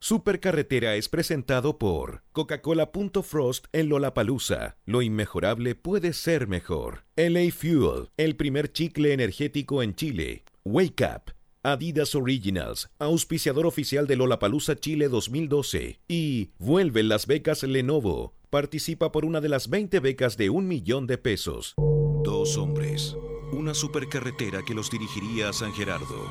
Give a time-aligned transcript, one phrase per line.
[0.00, 4.76] Supercarretera es presentado por Coca-Cola.Frost en Lollapalooza.
[4.86, 7.04] Lo inmejorable puede ser mejor.
[7.16, 10.44] LA Fuel, el primer chicle energético en Chile.
[10.64, 11.32] Wake Up.
[11.64, 16.00] Adidas Originals, auspiciador oficial de Lollapalooza Chile 2012.
[16.06, 18.34] Y vuelve las becas Lenovo.
[18.50, 21.74] Participa por una de las 20 becas de un millón de pesos.
[21.76, 23.16] Dos hombres.
[23.50, 26.30] Una supercarretera que los dirigiría a San Gerardo.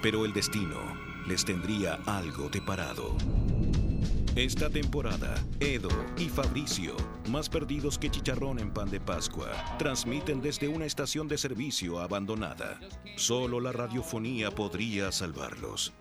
[0.00, 3.16] Pero el destino les tendría algo de parado.
[4.36, 6.96] Esta temporada, Edo y Fabricio,
[7.28, 12.78] más perdidos que chicharrón en pan de Pascua, transmiten desde una estación de servicio abandonada.
[13.16, 15.92] Solo la radiofonía podría salvarlos.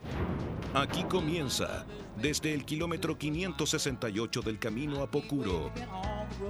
[0.76, 1.88] Aquí comienza,
[2.22, 5.72] desde el kilómetro 568 del camino a Pocuro,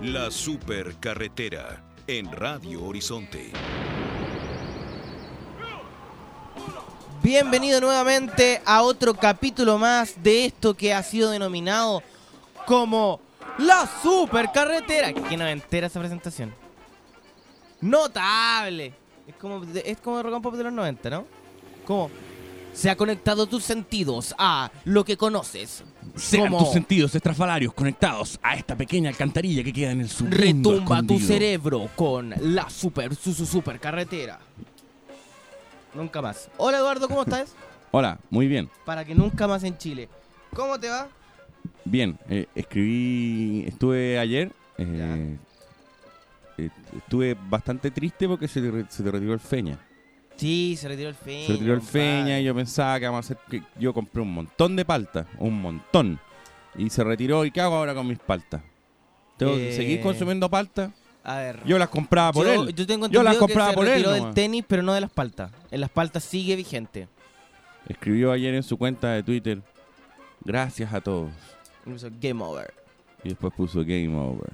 [0.02, 3.54] la supercarretera en Radio Horizonte.
[7.22, 12.02] Bienvenido nuevamente a otro capítulo más de esto que ha sido denominado
[12.66, 13.20] como
[13.58, 15.12] la supercarretera.
[15.14, 16.53] ¿Quién no entera esa presentación?
[17.81, 18.94] Notable.
[19.28, 21.25] Es como, es como rock and pop de los 90, ¿no?
[21.86, 22.09] Como
[22.73, 25.84] se ha conectado tus sentidos a lo que conoces.
[26.16, 30.72] Sean Como tus sentidos estrafalarios conectados a esta pequeña alcantarilla que queda en el submundo
[30.72, 34.40] retumba tu cerebro con la super su, su supercarretera.
[35.94, 36.50] Nunca más.
[36.58, 37.56] Hola Eduardo, ¿cómo estás?
[37.92, 38.70] Hola, muy bien.
[38.86, 40.09] Para que nunca más en Chile.
[40.54, 41.08] ¿Cómo te va?
[41.86, 45.38] Bien, eh, escribí, estuve ayer, eh,
[46.58, 49.80] eh, estuve bastante triste porque se, te se te retiró el Feña.
[50.36, 51.48] Sí, se retiró el Feña.
[51.48, 52.02] Se retiró el compadre.
[52.02, 55.28] Feña y yo pensaba que vamos a hacer que yo compré un montón de paltas,
[55.38, 56.20] un montón.
[56.76, 58.62] Y se retiró y ¿qué hago ahora con mis paltas?
[59.38, 60.92] ¿Tengo que seguir consumiendo paltas?
[61.23, 61.62] A ver.
[61.66, 62.73] Yo las compraba por yo, él.
[62.75, 63.92] yo tengo Yo que compraba se por él.
[63.94, 64.36] retiró del nomás.
[64.36, 65.52] tenis, pero no de las paltas.
[65.72, 67.08] En las paltas sigue vigente.
[67.88, 69.62] Escribió ayer en su cuenta de Twitter,
[70.44, 71.31] gracias a todos.
[71.86, 72.73] Y puso Game over.
[73.23, 74.53] Y después puso Game Over.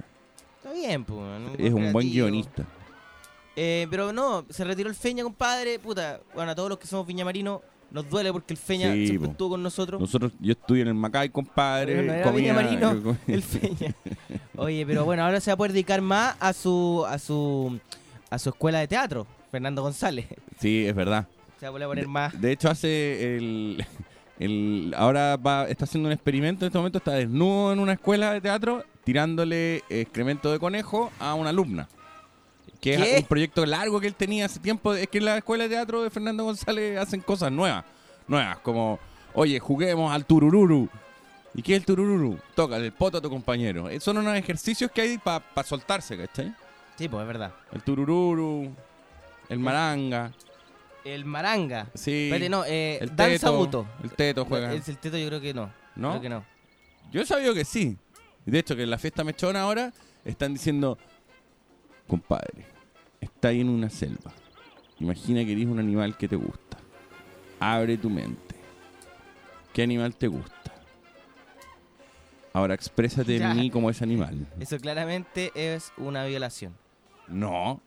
[0.56, 1.20] Está bien, pues.
[1.58, 2.64] Es un buen guionista.
[3.54, 5.78] Eh, pero no, se retiró el Feña, compadre.
[5.78, 7.60] Puta, bueno, a todos los que somos viñamarinos
[7.90, 9.32] nos duele porque el Feña Sí, siempre po.
[9.32, 10.00] estuvo con nosotros.
[10.00, 12.02] Nosotros, yo estuve en el Macay, compadre.
[12.02, 13.94] No comía- comía- el Feña.
[14.56, 17.78] Oye, pero bueno, ahora se va a poder dedicar más a su a su
[18.30, 20.26] a su escuela de teatro, Fernando González.
[20.58, 21.26] Sí, es verdad.
[21.60, 22.38] Se va a poder poner más.
[22.40, 23.84] De hecho, hace el.
[24.38, 26.98] el ahora va, está haciendo un experimento en este momento.
[26.98, 31.88] Está desnudo en una escuela de teatro tirándole excremento de conejo a una alumna.
[32.94, 34.94] Que es un proyecto largo que él tenía hace tiempo.
[34.94, 37.84] Es que en la escuela de teatro de Fernando González hacen cosas nuevas.
[38.28, 38.98] Nuevas, como,
[39.34, 40.88] oye, juguemos al turururu.
[41.54, 42.38] ¿Y qué es el turururu?
[42.54, 43.88] Tócale el poto a tu compañero.
[43.88, 46.54] Eh, Son unos ejercicios que hay para soltarse, ¿cachai?
[46.96, 47.52] Sí, pues es verdad.
[47.72, 48.72] El turururu,
[49.48, 50.32] el maranga.
[51.04, 51.86] El Maranga.
[51.94, 52.24] Sí.
[52.24, 53.56] Espérate, no, eh, el Danza teto.
[53.56, 53.86] Buto.
[54.02, 54.72] El teto juega.
[54.72, 55.72] Es el teto yo creo que no.
[55.94, 56.10] ¿No?
[56.10, 56.44] Creo que no.
[57.12, 57.96] Yo he sabido que sí.
[58.44, 59.92] Y De hecho, que en la fiesta mechona ahora
[60.24, 60.98] están diciendo,
[62.08, 62.66] compadre,
[63.26, 64.32] está ahí en una selva.
[64.98, 66.78] Imagina que eres un animal que te gusta.
[67.60, 68.54] Abre tu mente.
[69.72, 70.52] ¿Qué animal te gusta?
[72.52, 73.50] Ahora exprésate Ya.
[73.50, 74.46] en mí como ese animal.
[74.58, 76.74] Eso claramente es una violación.
[77.28, 77.82] No.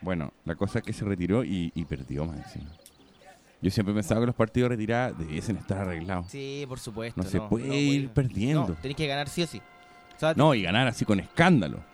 [0.00, 2.72] Bueno, la cosa es que se retiró y, y perdió más encima.
[3.60, 6.26] Yo siempre pensaba que los partidos retirados debiesen estar arreglados.
[6.28, 7.22] Sí, por supuesto.
[7.22, 8.66] No se puede ir perdiendo.
[8.68, 9.62] No, tenés que ganar sí o sí.
[10.16, 11.84] O sea, No, y ganar así con escándalo.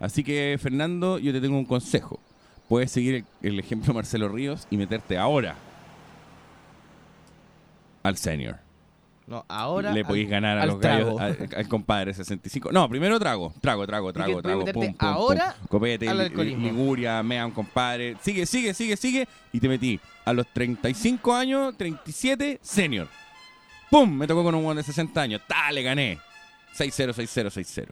[0.00, 2.20] Así que, Fernando, yo te tengo un consejo.
[2.68, 5.56] Puedes seguir el, el ejemplo de Marcelo Ríos y meterte ahora
[8.02, 8.58] al senior.
[9.26, 9.92] no, ahora.
[9.92, 12.70] Le podéis ganar a los gallos, al, al compadre 65.
[12.72, 13.52] No, primero trago.
[13.60, 14.64] Trago, trago, trago, trago.
[14.66, 15.66] Pum, pum, ahora pum.
[15.68, 16.64] Copete, al li- alcoholismo.
[16.66, 18.16] Liguria, Mean, compadre.
[18.22, 19.28] Sigue, sigue, sigue, sigue.
[19.52, 23.08] Y te metí a los 35 años, 37, senior.
[23.90, 24.10] ¡Pum!
[24.16, 25.40] Me tocó con un buen de 60 años.
[25.46, 25.72] ¡Ta!
[25.72, 26.18] Le gané.
[26.76, 27.88] 6-0, 6-0, 6-0.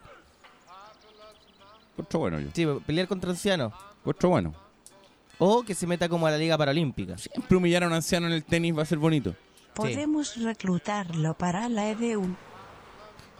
[1.96, 2.48] Otro bueno yo.
[2.52, 3.72] Sí, pelear contra ancianos.
[4.04, 4.54] Otro bueno.
[5.38, 7.18] O que se meta como a la Liga Paralímpica.
[7.18, 9.34] Siempre humillar a un anciano en el tenis va a ser bonito.
[9.74, 12.34] Podemos reclutarlo para la EDU.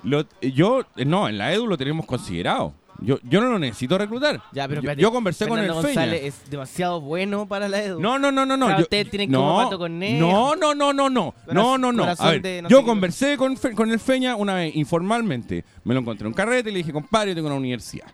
[0.02, 2.74] Lo- yo, eh, no, en la EDU lo tenemos considerado.
[3.00, 4.40] Yo, yo no lo necesito reclutar.
[4.52, 6.06] Ya, pero yo, espérate, yo conversé Fernando con el Feña.
[6.06, 8.00] González es demasiado bueno para la Edu.
[8.00, 8.66] No, no, no, no, no.
[8.66, 10.26] O sea, yo- ustedes tienen no, como pato con nejo.
[10.26, 11.34] No, no, no, no, no.
[11.52, 12.02] No, no, no.
[12.02, 15.64] corazón A ver, de no yo conversé con, Fe- con el Feña una vez informalmente.
[15.84, 18.06] Me lo encontré en un carrete y le dije, compadre, yo tengo una universidad.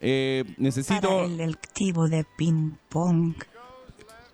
[0.00, 1.24] Eh, Para necesito.
[1.24, 3.34] el electivo de ping-pong.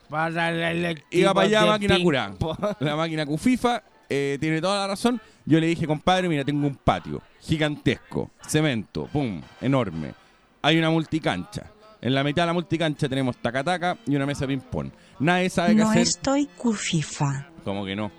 [0.09, 2.35] Para el electivo Iba para allá de máquina cura.
[2.81, 5.21] La máquina Cufifa eh, tiene toda la razón.
[5.45, 10.15] Yo le dije, compadre, mira, tengo un patio gigantesco, cemento, pum, enorme.
[10.63, 11.73] Hay una multicancha.
[12.01, 14.91] En la mitad de la multicancha tenemos tacataca y una mesa de ping-pong.
[15.19, 16.03] Nadie sabe qué No hacer.
[16.03, 17.49] estoy cufifa.
[17.65, 18.13] Como que no.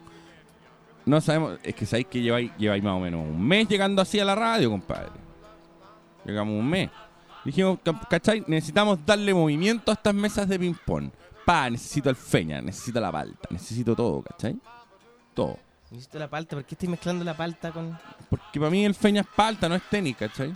[1.06, 4.20] No sabemos, es que sabéis que lleváis, lleváis más o menos un mes llegando así
[4.20, 5.12] a la radio, compadre.
[6.26, 6.90] Llegamos un mes.
[7.48, 8.44] Dijimos, ca- ¿cachai?
[8.46, 11.10] Necesitamos darle movimiento a estas mesas de ping-pong.
[11.46, 14.58] Pa, necesito el feña, necesito la palta, necesito todo, ¿cachai?
[15.34, 15.58] Todo.
[15.90, 17.98] Necesito la palta, ¿por qué estoy mezclando la palta con...?
[18.30, 20.54] Porque para mí el feña es palta, no es tenis, ¿cachai?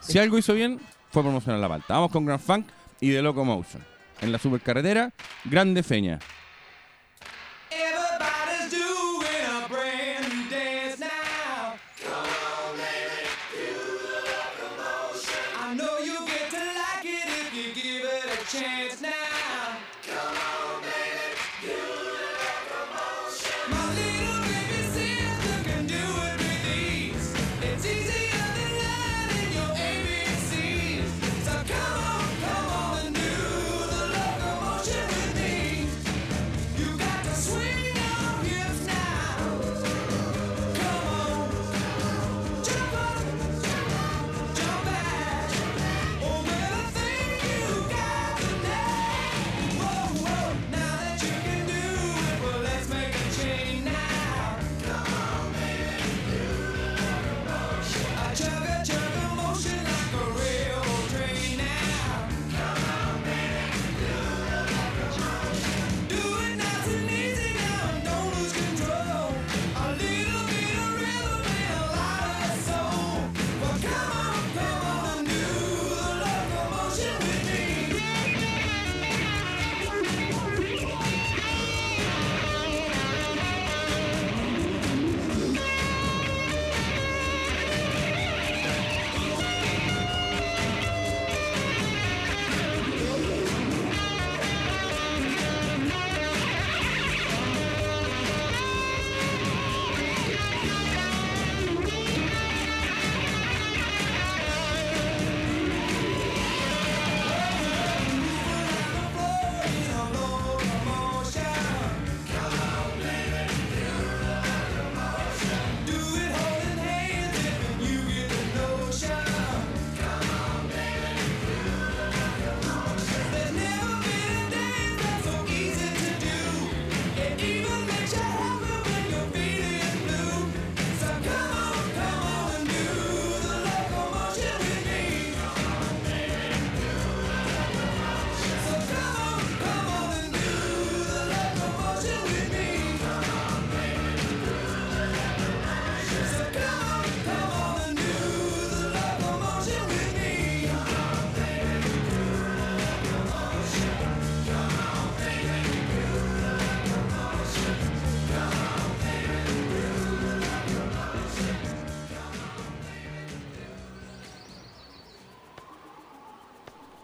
[0.00, 0.78] Si algo hizo bien,
[1.10, 1.94] fue promocionar la palta.
[1.94, 2.66] Vamos con Grand Funk
[3.00, 3.82] y The Locomotion.
[4.20, 5.10] En la supercarretera,
[5.46, 6.18] grande feña.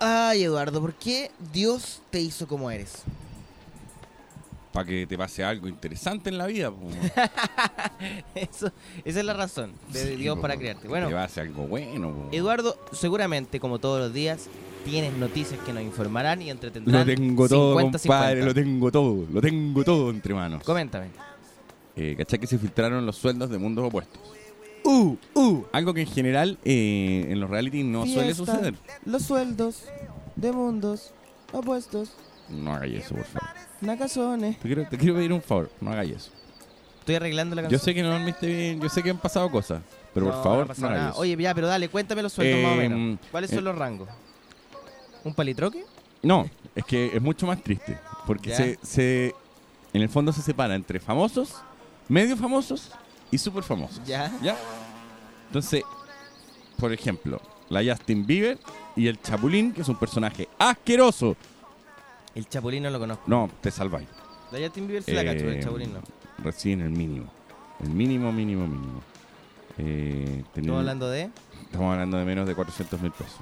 [0.05, 3.03] Ay, Eduardo, ¿por qué Dios te hizo como eres?
[4.73, 6.73] Para que te pase algo interesante en la vida.
[8.35, 8.73] Eso,
[9.05, 10.83] esa es la razón de Sí, Dios po, para crearte.
[10.83, 12.11] Que Bueno, te pase algo bueno.
[12.11, 12.29] po.
[12.33, 14.49] Eduardo, seguramente, como todos los días,
[14.85, 17.07] tienes noticias que nos informarán y entretendrán.
[17.07, 18.47] Lo tengo todo, 50, compadre, 50.
[18.47, 20.65] lo tengo todo, lo tengo todo entre manos.
[20.65, 21.09] Coméntame.
[21.95, 24.21] Eh, ¿Cachai que se filtraron los sueldos de mundos opuestos?
[24.85, 25.65] Uh, uh.
[25.73, 28.75] Algo que en general eh, en los reality no suele suceder.
[29.05, 29.85] Los sueldos
[30.37, 31.13] de mundos
[31.53, 32.11] opuestos,
[32.49, 33.49] No hagáis eso, por favor.
[33.81, 34.59] nacazones.
[34.59, 36.31] Te quiero, te quiero pedir un favor, no hagáis eso.
[37.01, 37.81] Estoy arreglando la Yo canción.
[37.85, 39.83] sé que no dormiste bien, yo sé que han pasado cosas,
[40.15, 41.21] pero por favor, no no, hagáis eso.
[41.21, 43.19] Oye, ya, pero dale, cuéntame los sueldos más o menos.
[43.31, 44.09] ¿Cuáles son eh, los rangos?
[45.25, 45.85] ¿Un palitroque?
[46.23, 49.35] No, es que es mucho más triste, porque se, se-
[49.93, 51.57] en el fondo se separa entre famosos,
[52.09, 52.91] medio famosos
[53.31, 54.01] y super famosos.
[54.07, 54.31] Ya.
[54.43, 54.57] ¿Ya?
[55.53, 55.83] Entonces,
[56.79, 58.59] por ejemplo, la Justin Bieber
[58.97, 61.37] y el Chapulín, que es un personaje asqueroso.
[62.35, 63.25] El chapulín no lo conozco.
[63.27, 64.09] No, te salváis.
[64.51, 66.01] La Justin Bieber sí la cacho, el Eh, chapulín no.
[66.43, 67.31] Reciben el mínimo.
[67.83, 69.03] El mínimo, mínimo, mínimo.
[69.77, 71.29] Eh, Estamos hablando de...
[71.65, 73.37] estamos hablando de menos de 400 mil pesos.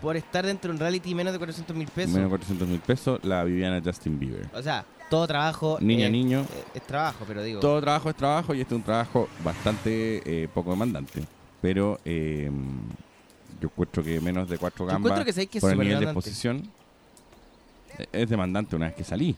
[0.00, 2.10] Por estar dentro de un reality menos de 400 mil pesos.
[2.12, 4.48] Menos de 400 mil pesos la Viviana Justin Bieber.
[4.52, 5.78] O sea, todo trabajo...
[5.80, 6.40] Niña, es- niño.
[6.40, 7.60] Es, es trabajo, pero digo...
[7.60, 11.22] Todo trabajo es trabajo y este es un trabajo bastante eh, poco demandante.
[11.62, 12.50] Pero eh,
[13.60, 16.68] yo encuentro que menos de cuatro gambas que que por el nivel de exposición
[17.98, 19.36] eh, es demandante una vez que salí.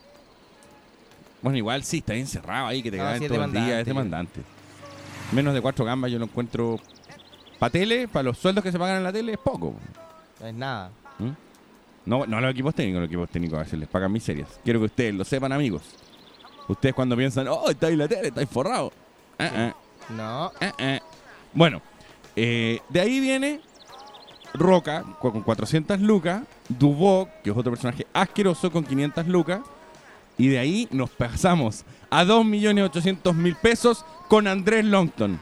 [1.42, 3.86] Bueno, igual sí, está encerrado ahí, que te No, caen sí todo el día, es
[3.86, 4.40] demandante.
[5.32, 6.80] Menos de cuatro gambas yo lo encuentro
[7.58, 9.74] para tele, para los sueldos que se pagan en la tele, es poco.
[10.40, 10.90] No es nada.
[12.06, 14.60] No, no a los equipos técnicos, los equipos técnicos a veces les pagan miserias.
[14.64, 15.82] Quiero que ustedes lo sepan, amigos.
[16.68, 18.92] Ustedes cuando piensan, oh, está ahí la tele, está ahí forrado.
[19.38, 19.74] Ah, ah,
[20.10, 20.52] No.
[21.52, 21.82] Bueno,
[22.36, 23.60] eh, de ahí viene
[24.54, 29.60] Roca con 400 lucas, Dubok, que es otro personaje asqueroso, con 500 lucas,
[30.38, 35.40] y de ahí nos pasamos a 2.800.000 pesos con Andrés Longton.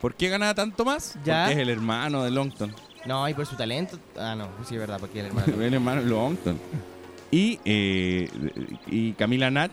[0.00, 1.16] ¿Por qué gana tanto más?
[1.24, 1.44] Ya.
[1.44, 2.74] Porque es el hermano de Longton.
[3.06, 3.98] No, y por su talento.
[4.18, 5.54] Ah, no, sí, es verdad, porque el hermano.
[5.62, 6.58] el hermano de Longton.
[7.30, 8.28] Y, eh,
[8.86, 9.72] y Camila Nach,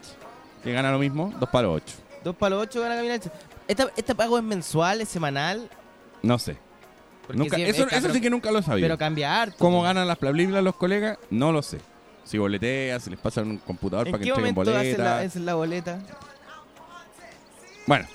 [0.63, 1.95] que gana lo mismo, 2 para 8.
[2.23, 3.31] Dos palos ocho gana Camila Nacho.
[3.67, 5.69] ¿Esta, ¿Este pago es mensual, es semanal?
[6.21, 6.57] No sé.
[7.33, 8.85] Nunca, eso sí que nunca lo sabía.
[8.85, 9.57] pero cambia harto.
[9.59, 11.17] ¿Cómo ganan las plabliblas los colegas?
[11.29, 11.79] No lo sé.
[12.23, 15.35] Si boletean, si les pasan un computador ¿En para que entreguen hacen boletas.
[15.35, 15.99] la, boleta?
[17.87, 18.07] Bueno,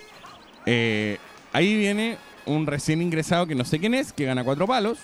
[0.67, 1.19] eh,
[1.53, 4.99] ahí viene un recién ingresado que no sé quién es, que gana cuatro palos.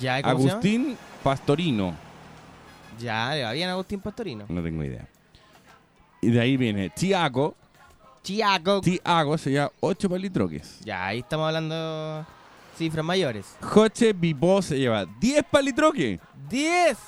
[0.00, 0.16] Ya.
[0.16, 1.94] Agustín Pastorino.
[2.98, 4.46] Ya, le va bien Agustín Pastorino.
[4.48, 5.08] No tengo idea.
[6.20, 7.54] Y de ahí viene Tiago.
[8.22, 8.80] Chiaco.
[8.80, 10.80] Tiago se lleva ocho palitroques.
[10.84, 12.26] Ya, ahí estamos hablando
[12.76, 13.56] cifras mayores.
[13.60, 16.20] Joche Bibó se lleva 10 palitroques.
[16.48, 16.98] ¡Diez!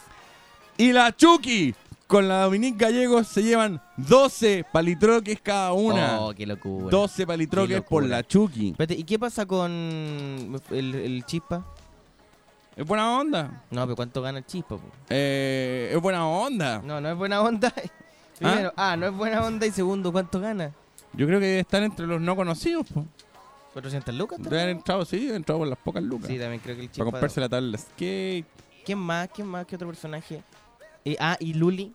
[0.79, 1.75] Y la Chucky
[2.07, 6.21] con la Dominique Gallegos se llevan 12 palitroques cada una.
[6.21, 6.89] Oh, qué locura.
[6.91, 8.71] 12 palitroques por la Chucky.
[8.71, 9.71] Espérate, ¿y qué pasa con
[10.71, 11.65] el, el chispa?
[12.77, 13.65] Es buena onda.
[13.71, 14.77] No, pero ¿cuánto gana el chispa?
[14.77, 14.83] po?
[15.09, 16.83] Eh, es buena onda.
[16.85, 17.73] No, no es buena onda.
[18.39, 19.67] Primero, ah, no es buena onda.
[19.67, 20.73] Y segundo, ¿cuánto gana?
[21.15, 22.87] Yo creo que debe estar entre los no conocidos.
[22.93, 23.07] po.
[23.77, 24.39] 400 lucas.
[24.43, 26.29] Debe haber entrado, sí, haber entrado por las pocas lucas.
[26.29, 27.05] Sí, también creo que el chispa.
[27.05, 28.47] para comprarse la tabla de skate.
[28.87, 29.29] ¿Quién más?
[29.35, 29.67] ¿Quién más?
[29.67, 30.43] ¿Qué otro personaje?
[31.05, 31.93] Eh, ah, y Luli.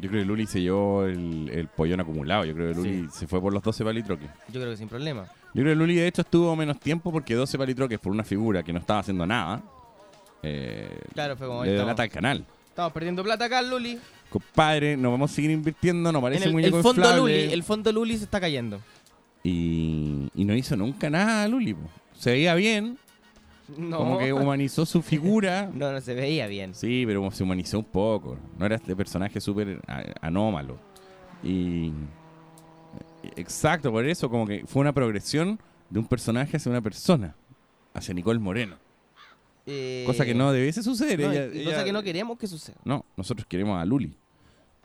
[0.00, 2.44] Yo creo que Luli se llevó el, el pollón acumulado.
[2.44, 4.28] Yo creo que Luli se fue por los 12 palitroques.
[4.48, 5.24] Yo creo que sin problema.
[5.54, 8.62] Yo creo que Luli de hecho estuvo menos tiempo porque 12 palitroques por una figura
[8.62, 9.62] que no estaba haciendo nada.
[10.42, 12.44] Eh, Claro, fue como le estamos, delata al canal.
[12.68, 13.98] estamos perdiendo plata acá, Luli.
[14.28, 17.20] Compadre, nos vamos a seguir invirtiendo, no En parece el, muñeco el fondo inflable.
[17.44, 18.80] Luli, el fondo Luli se está cayendo.
[19.44, 21.74] Y, y no hizo nunca nada Luli.
[21.74, 21.88] po.
[22.18, 22.98] Se veía bien,
[23.78, 23.98] No.
[23.98, 25.70] como que humanizó su figura.
[25.74, 26.74] No, no se veía bien.
[26.74, 28.36] Sí, pero se humanizó un poco.
[28.58, 29.80] No era este personaje súper
[30.20, 30.78] anómalo.
[31.42, 31.92] Y.
[33.36, 35.58] Exacto, por eso, como que fue una progresión
[35.90, 37.34] de un personaje hacia una persona,
[37.94, 38.76] hacia Nicole Moreno.
[39.66, 41.18] Eh, Cosa que no debiese suceder.
[41.20, 42.76] no, ella- y cosa ella- que no queremos que suceda.
[42.84, 44.14] No, nosotros queremos a Luli.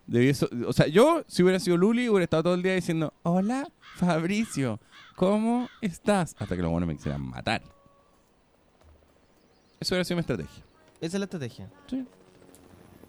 [0.10, 3.68] Debiese- o sea, yo, si hubiera sido Luli, hubiera estado todo el día diciendo: Hola,
[3.96, 4.80] Fabricio,
[5.16, 6.36] ¿cómo estás?
[6.40, 7.62] Hasta que los buenos me quisieran matar.
[9.80, 10.64] Eso hubiera sido mi estrategia.
[11.00, 11.70] Esa es la estrategia.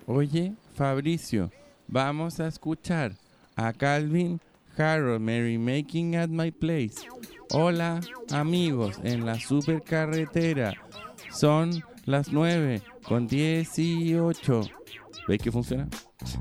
[0.07, 1.51] Oye, Fabricio,
[1.89, 3.17] vamos a escuchar
[3.57, 4.41] a Calvin
[4.77, 6.97] Harrow Merry Making at My Place.
[7.53, 10.75] Hola, amigos, en la supercarretera.
[11.33, 14.63] Son las 9 con 18.
[15.31, 15.87] ¿Veis que funciona?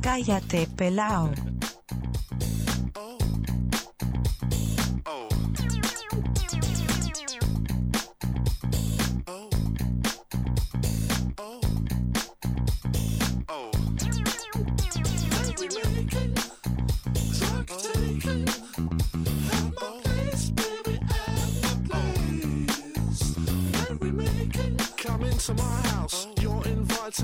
[0.02, 1.30] Cállate, pelao.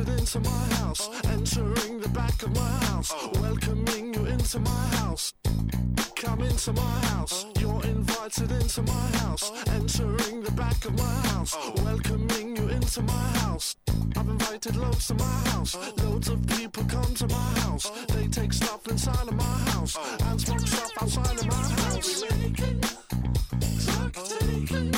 [0.05, 1.09] invited into my house.
[1.25, 5.33] Entering the back of my house, welcoming you into my house.
[6.15, 9.51] Come into my house, you're invited into my house.
[9.67, 13.75] Entering the back of my house, welcoming you into my house.
[14.17, 15.75] I've invited loads to my house.
[15.97, 17.89] Loads of people come to my house.
[18.09, 22.23] They take stuff inside of my house and smoke stuff outside of my house.
[23.85, 24.91] Talk taking.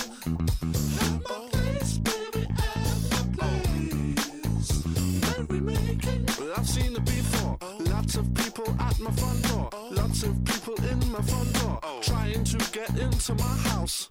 [12.71, 14.09] Get into my house.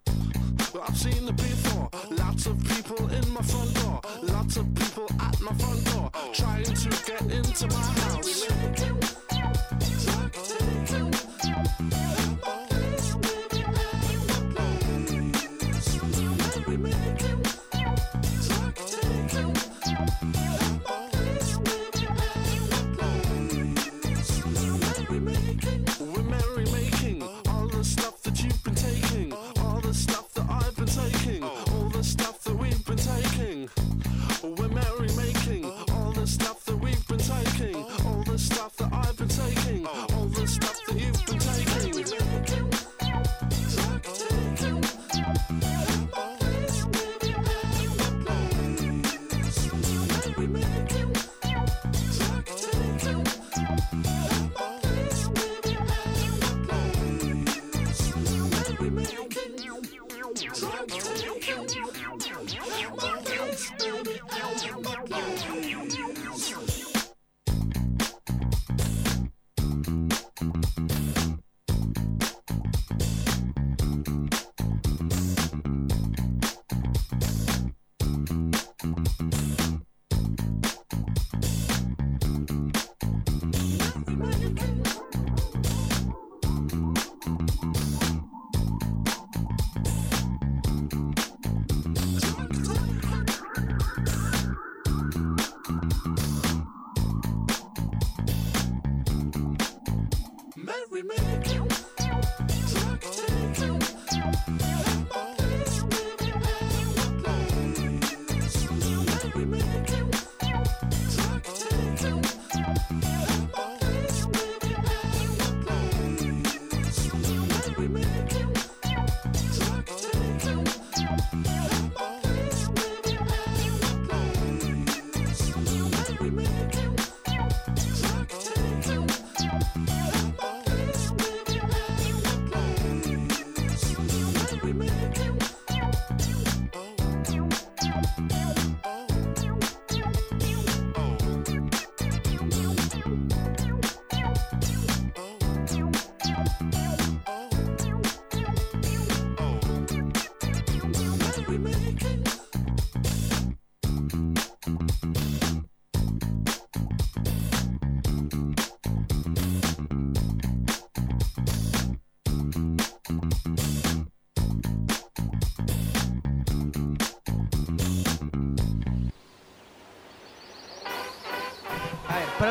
[0.83, 1.89] I've seen it before.
[2.11, 4.01] Lots of people in my front door.
[4.23, 6.11] Lots of people at my front door.
[6.33, 8.47] Trying to get into my house.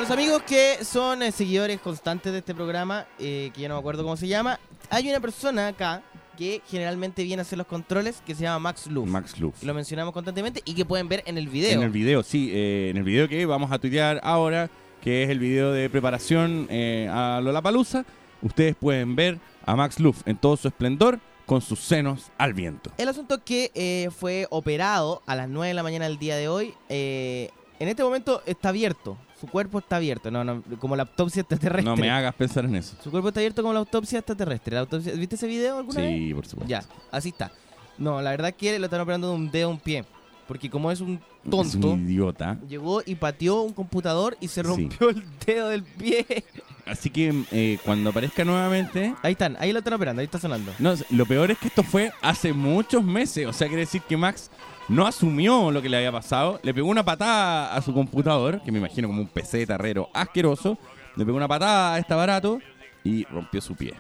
[0.08, 3.80] Los amigos que son eh, seguidores constantes de este programa, eh, que ya no me
[3.80, 4.60] acuerdo cómo se llama,
[4.92, 6.04] hay una persona acá
[6.38, 9.10] que generalmente viene a hacer los controles que se llama Max Luff.
[9.10, 9.64] Max Luff.
[9.64, 11.72] Lo mencionamos constantemente y que pueden ver en el video.
[11.72, 14.70] En el video, sí, eh, en el video que vamos a tuitear ahora,
[15.02, 16.68] que es el video de preparación
[17.10, 18.06] a Lollapalooza,
[18.44, 22.92] ustedes pueden ver a Max Luff en todo su esplendor con sus senos al viento.
[23.00, 26.48] El asunto que eh, fue operado a las 9 de la mañana del día de
[26.48, 26.76] hoy.
[26.90, 29.18] eh, en este momento está abierto.
[29.40, 30.32] Su cuerpo está abierto.
[30.32, 31.84] No, no, como la autopsia extraterrestre.
[31.90, 32.96] No me hagas pensar en eso.
[33.04, 34.76] Su cuerpo está abierto como la autopsia extraterrestre.
[34.76, 36.18] La autopsia- ¿Viste ese video alguna vez?
[36.18, 36.70] Sí, por supuesto.
[36.70, 37.52] Ya, así está.
[37.98, 40.06] No, la verdad es que lo están operando de un dedo a un pie.
[40.48, 42.60] Porque como es un Es tonto, un idiota.
[42.70, 44.68] llegó y pateó un computador y se Sí.
[44.68, 46.24] rompió el dedo del pie.
[46.86, 49.16] Así que eh, cuando aparezca nuevamente...
[49.24, 50.72] Ahí están, ahí lo están operando, ahí está sonando.
[50.78, 53.48] No, lo peor es que esto fue hace muchos meses.
[53.48, 54.52] O sea, quiere decir que Max
[54.88, 56.60] no asumió lo que le había pasado.
[56.64, 60.10] Le pegó una patada a su computador, que me imagino como un PC de tarrero
[60.14, 60.78] asqueroso.
[61.16, 62.60] Le pegó una patada a este barato
[63.04, 63.94] y rompió su pie.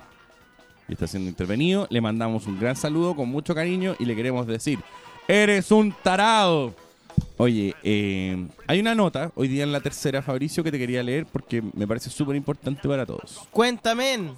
[0.88, 1.88] Y está siendo intervenido.
[1.90, 4.80] Le mandamos un gran saludo con mucho cariño y le queremos decir:
[5.28, 6.74] ¡Eres un tarado!
[7.38, 11.26] Oye, eh, hay una nota hoy día en la tercera, Fabricio, que te quería leer
[11.26, 13.48] porque me parece súper importante para todos.
[13.52, 14.32] Cuéntame.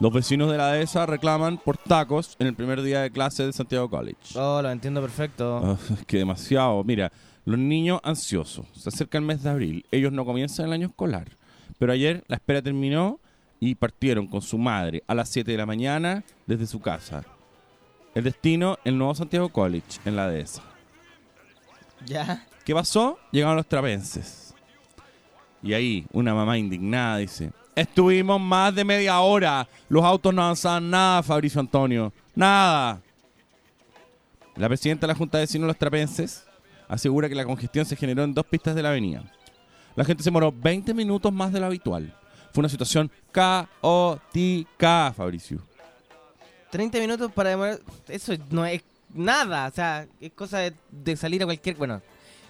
[0.00, 3.52] Los vecinos de la dehesa reclaman por tacos en el primer día de clase de
[3.52, 4.38] Santiago College.
[4.38, 5.60] Oh, lo entiendo perfecto.
[5.64, 6.84] Ah, es que demasiado.
[6.84, 7.10] Mira,
[7.44, 8.64] los niños ansiosos.
[8.74, 9.86] Se acerca el mes de abril.
[9.90, 11.26] Ellos no comienzan el año escolar.
[11.80, 13.18] Pero ayer la espera terminó
[13.58, 17.24] y partieron con su madre a las 7 de la mañana desde su casa.
[18.14, 20.62] El destino, el nuevo Santiago College, en la dehesa.
[22.06, 22.46] Ya.
[22.64, 23.18] ¿Qué pasó?
[23.32, 24.54] Llegaron los trapenses.
[25.60, 30.90] Y ahí una mamá indignada dice, estuvimos más de media hora, los autos no avanzaban
[30.90, 33.00] nada, Fabricio Antonio, nada.
[34.56, 36.44] La presidenta de la Junta de Vecinos los Trapenses
[36.88, 39.22] asegura que la congestión se generó en dos pistas de la avenida.
[39.94, 42.12] La gente se demoró 20 minutos más de lo habitual.
[42.52, 45.60] Fue una situación caótica, Fabricio.
[46.70, 47.80] 30 minutos para demorar.
[48.08, 49.68] Eso no es nada.
[49.68, 51.76] O sea, es cosa de, de salir a cualquier.
[51.76, 52.02] Bueno,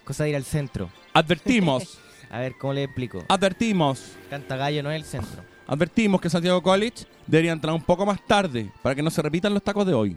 [0.04, 0.90] cosa de ir al centro.
[1.12, 1.98] Advertimos,
[2.30, 3.24] A ver, ¿cómo le explico?
[3.28, 4.12] advertimos.
[4.30, 5.42] Cantagallo no es el centro.
[5.66, 9.52] Advertimos que Santiago College debería entrar un poco más tarde para que no se repitan
[9.54, 10.16] los tacos de hoy.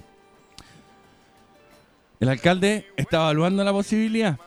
[2.20, 4.38] El alcalde está evaluando la posibilidad.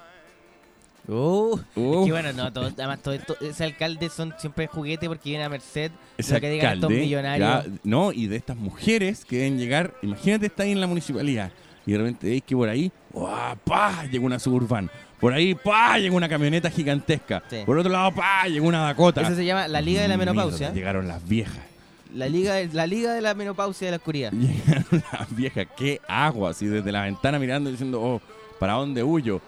[1.07, 2.00] Uh, Uh.
[2.00, 5.44] es que bueno, no, todo- además todo esto, ese alcalde son siempre juguete porque viene
[5.44, 5.90] a Merced.
[6.16, 7.64] Ese lo que digan estos millonarios.
[7.66, 11.50] ya, no, y de estas mujeres que deben llegar, imagínate está ahí en la municipalidad
[11.85, 13.55] y de repente veis que por ahí, ¡guau!
[13.64, 14.05] ¡pah!
[14.07, 14.90] llega una suburban.
[15.25, 15.97] Por ahí, ¡pah!
[15.97, 17.43] llega una camioneta gigantesca.
[17.49, 17.63] Sí.
[17.65, 18.47] Por otro lado, ¡pah!
[18.47, 19.23] llega una Dakota.
[19.23, 20.67] Eso se llama la Liga de la Menopausia.
[20.67, 21.65] Mierda, llegaron las viejas.
[22.13, 24.33] La Liga, de- la Liga de la Menopausia de la Oscuridad.
[24.35, 28.21] Llegaron las viejas, qué agua, así desde la ventana mirando y diciendo, oh,
[28.61, 29.41] ¿para dónde huyo?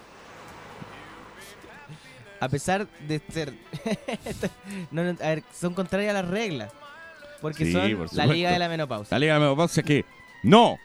[2.40, 3.52] A pesar de ser.
[4.90, 6.72] no, no, a ver, son contrarias a las reglas.
[7.42, 8.24] Porque Sí, son por la.
[8.24, 9.14] Liga de la Menopausia.
[9.14, 10.06] La Liga de Menopausia que
[10.42, 10.78] no.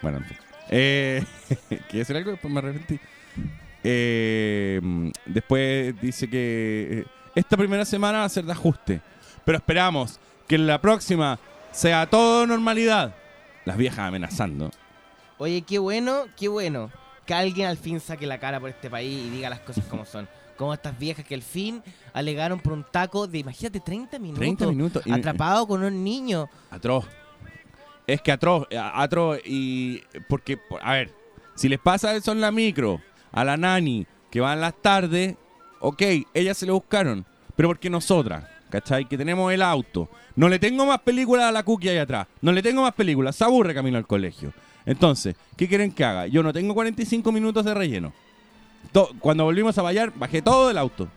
[0.00, 0.36] Bueno, en fin.
[0.70, 1.22] Eh,
[1.68, 2.30] ¿Quieres decir algo?
[2.30, 2.98] Después me arrepentí.
[3.84, 4.80] Eh,
[5.26, 9.00] después dice que eh, esta primera semana va a ser de ajuste.
[9.44, 11.38] Pero esperamos que en la próxima
[11.72, 13.14] sea todo normalidad.
[13.64, 14.70] Las viejas amenazando.
[15.38, 16.90] Oye, qué bueno, qué bueno.
[17.26, 20.04] Que alguien al fin saque la cara por este país y diga las cosas como
[20.04, 20.28] son.
[20.56, 24.40] Como estas viejas que al fin alegaron por un taco de, imagínate, 30 minutos.
[24.40, 25.02] 30 minutos.
[25.10, 26.48] Atrapado con un niño.
[26.70, 27.04] Atroz.
[28.06, 30.02] Es que atroz, eh, atroz y...
[30.28, 31.12] Porque, por- a ver,
[31.54, 33.00] si les pasa eso en la micro,
[33.32, 35.36] a la nani, que va en las tardes,
[35.80, 36.02] ok,
[36.34, 37.24] ellas se lo buscaron,
[37.56, 39.06] pero porque nosotras, ¿cachai?
[39.08, 40.08] Que tenemos el auto.
[40.36, 42.26] No le tengo más películas a la cookie ahí atrás.
[42.40, 43.34] No le tengo más películas.
[43.36, 44.52] Se aburre camino al colegio.
[44.86, 46.26] Entonces, ¿qué quieren que haga?
[46.28, 48.12] Yo no tengo 45 minutos de relleno.
[48.92, 51.08] To- Cuando volvimos a Vallar, bajé todo del auto.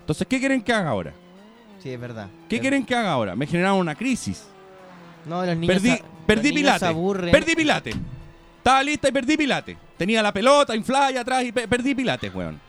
[0.00, 1.12] Entonces, ¿qué quieren que haga ahora?
[1.82, 2.28] Sí, es verdad.
[2.48, 3.36] ¿Qué Es- quieren que haga ahora?
[3.36, 4.46] Me generaron una crisis.
[5.26, 6.86] No, los niños, Perdí, perdí los niños se pilate.
[6.86, 7.30] aburren.
[7.32, 7.92] Perdí pilate.
[8.70, 9.76] Estaba lista y perdí pilate.
[9.98, 12.60] Tenía la pelota inflada y atrás y pe- perdí pilate, weón.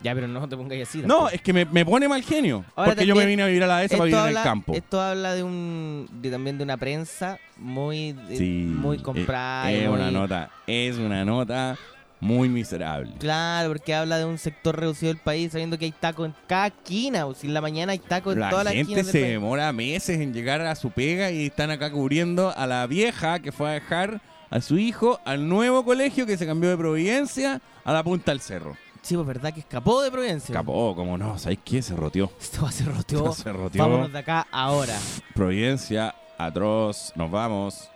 [0.00, 0.98] Ya, pero no te pongas así.
[0.98, 1.28] No, tampoco.
[1.30, 2.64] es que me, me pone mal genio.
[2.76, 4.72] Ahora porque yo me vine a vivir a la ESA para vivir en el campo.
[4.74, 9.72] Esto habla de un de, también de una prensa muy de- Sí, muy eh, comprada.
[9.72, 11.76] Es, una nota, es una nota
[12.20, 13.14] muy miserable.
[13.18, 16.68] Claro, porque habla de un sector reducido del país, sabiendo que hay tacos en cada
[16.68, 17.26] esquina.
[17.26, 19.22] O si en la mañana hay tacos en La todas las gente esquinas se del
[19.24, 19.32] país.
[19.34, 23.50] demora meses en llegar a su pega y están acá cubriendo a la vieja que
[23.50, 27.92] fue a dejar a su hijo al nuevo colegio que se cambió de Providencia a
[27.92, 28.76] la punta del cerro.
[29.02, 30.52] Sí, pues verdad que escapó de Providencia.
[30.52, 31.80] Escapó, como no, ¿sabes qué?
[31.82, 32.30] Se roteó.
[32.40, 33.32] Esto va a ser roteó.
[33.32, 33.82] Se roteó.
[33.82, 34.98] Vámonos de acá ahora.
[35.34, 37.88] Providencia, atroz, nos vamos.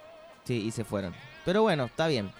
[0.45, 1.15] Sí, y se fueron.
[1.45, 2.31] Pero bueno, está bien.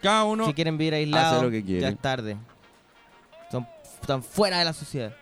[0.00, 0.46] Cada uno.
[0.46, 1.80] si quieren vivir aislados, lo que quiere.
[1.82, 2.36] ya es tarde.
[3.50, 3.66] Son,
[4.00, 5.12] están fuera de la sociedad.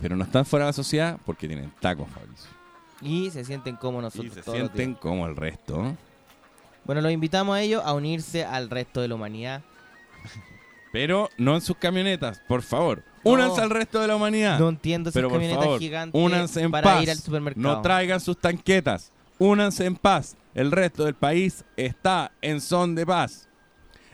[0.00, 2.50] Pero no están fuera de la sociedad porque tienen tacos, Fabricio.
[3.02, 4.32] Y se sienten como Y nosotros.
[4.34, 5.96] se todos los sienten como el resto.
[6.84, 9.62] Bueno, los invitamos a ellos a unirse al resto de la humanidad.
[10.92, 13.02] Pero no en sus camionetas, por favor.
[13.24, 13.32] No.
[13.32, 14.58] Únanse al resto de la humanidad.
[14.58, 17.02] No entiendo esas Pero por camionetas favor, gigantes únanse en para paz.
[17.02, 17.76] ir al supermercado.
[17.76, 19.10] No traigan sus tanquetas.
[19.38, 20.36] Únanse en paz.
[20.54, 23.48] El resto del país está en son de paz.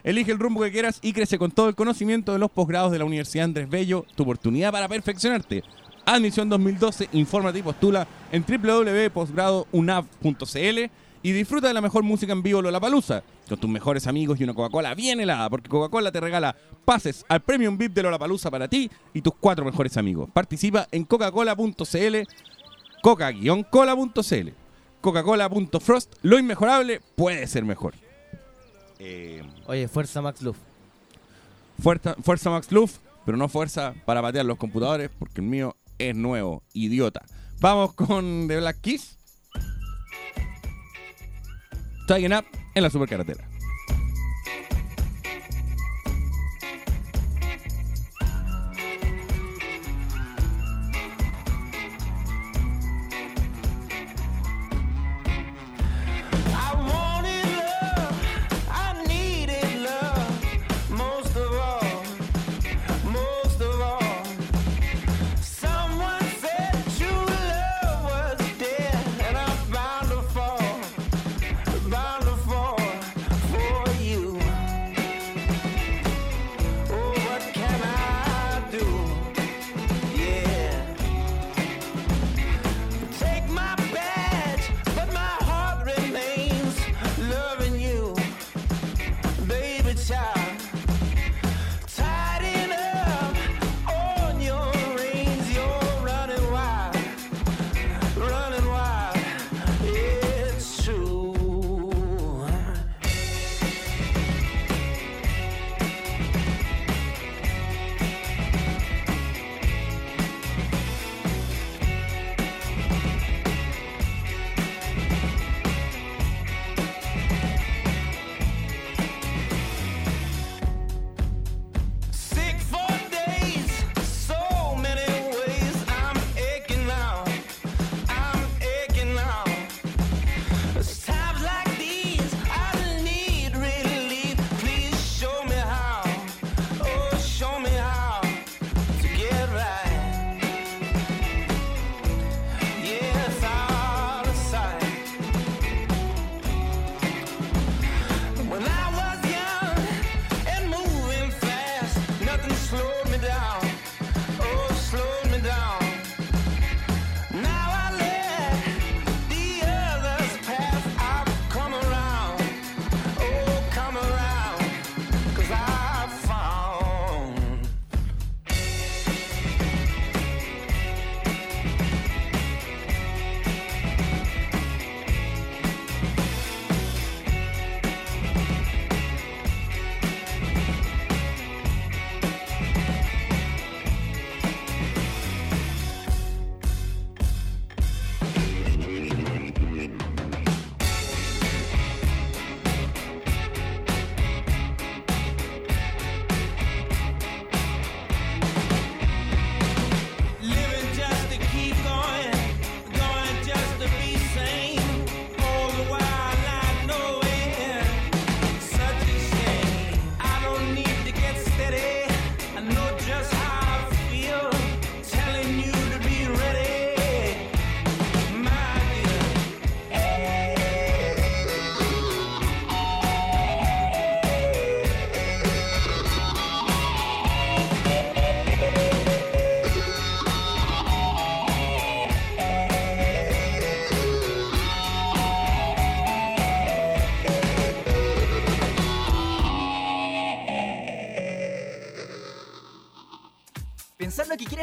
[0.04, 2.98] Elige el rumbo que quieras y crece con todo el conocimiento de los posgrados de
[3.00, 4.06] la Universidad Andrés Bello.
[4.14, 5.64] Tu oportunidad para perfeccionarte.
[6.06, 7.08] Admisión 2012.
[7.12, 10.90] Infórmate y postula en www.posgradounab.cl
[11.22, 14.54] y disfruta de la mejor música en vivo Lollapalooza con tus mejores amigos y una
[14.54, 18.90] Coca-Cola bien helada, porque Coca-Cola te regala pases al Premium VIP de Lollapalooza para ti
[19.14, 20.28] y tus cuatro mejores amigos.
[20.32, 22.16] Participa en coca-cola.cl
[23.02, 24.48] coca-cola.cl
[25.00, 27.94] Coca-Cola.frost Lo inmejorable puede ser mejor.
[28.98, 30.56] Eh, Oye, fuerza Max Luff.
[31.80, 36.16] fuerza, fuerza Max Luff, pero no fuerza para patear los computadores, porque el mío es
[36.16, 37.22] nuevo, idiota.
[37.60, 39.17] Vamos con The Black Kiss.
[42.08, 43.47] Tighten Up en la supercarretera.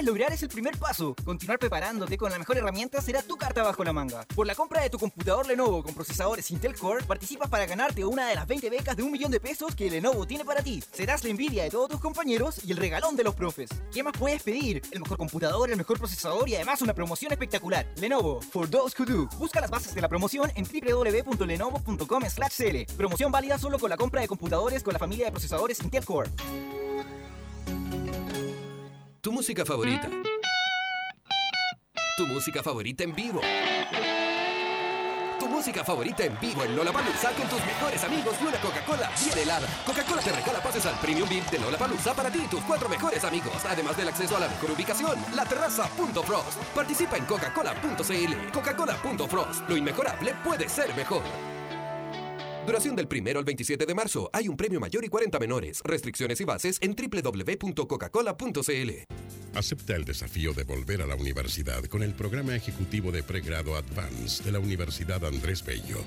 [0.06, 1.15] Lograr es el primer paso.
[1.26, 4.24] Continuar preparándote con la mejor herramienta será tu carta bajo la manga.
[4.36, 8.28] Por la compra de tu computador Lenovo con procesadores Intel Core, participas para ganarte una
[8.28, 10.84] de las 20 becas de un millón de pesos que Lenovo tiene para ti.
[10.91, 13.72] Serás la envidia de todos tus compañeros y el regalón de los profes.
[13.91, 14.84] ¿Qué más puedes pedir?
[14.91, 17.88] El mejor computador, el mejor procesador y además una promoción espectacular.
[17.98, 19.28] Lenovo, for those who do.
[19.38, 22.94] Busca las bases de la promoción en www.lenovo.com/cl.
[22.96, 26.30] Promoción válida solo con la compra de computadores con la familia de procesadores Intel Core.
[29.26, 30.08] Tu música favorita.
[32.16, 33.42] Tu música favorita en vivo.
[35.40, 39.40] Tu música favorita en vivo en Lollapalooza con tus mejores amigos y una Coca-Cola bien
[39.40, 39.68] helada.
[39.84, 43.24] Coca-Cola te regala pases al Premium VIP de Lollapalooza para ti y tus cuatro mejores
[43.24, 46.60] amigos, además del acceso a la mejor ubicación, la terraza.frost.
[46.76, 48.52] Participa en coca-cola.cl.
[48.54, 49.68] Coca-Cola.frost.
[49.68, 51.24] Lo inmejorable puede ser mejor.
[52.65, 54.28] Duración del primero al 27 de marzo.
[54.34, 55.82] Hay un premio mayor y 40 menores.
[55.84, 58.91] Restricciones y bases en www.coca-cola.cl.
[59.54, 64.43] Acepta el desafío de volver a la universidad con el programa ejecutivo de pregrado Advance
[64.43, 65.99] de la Universidad Andrés Bello.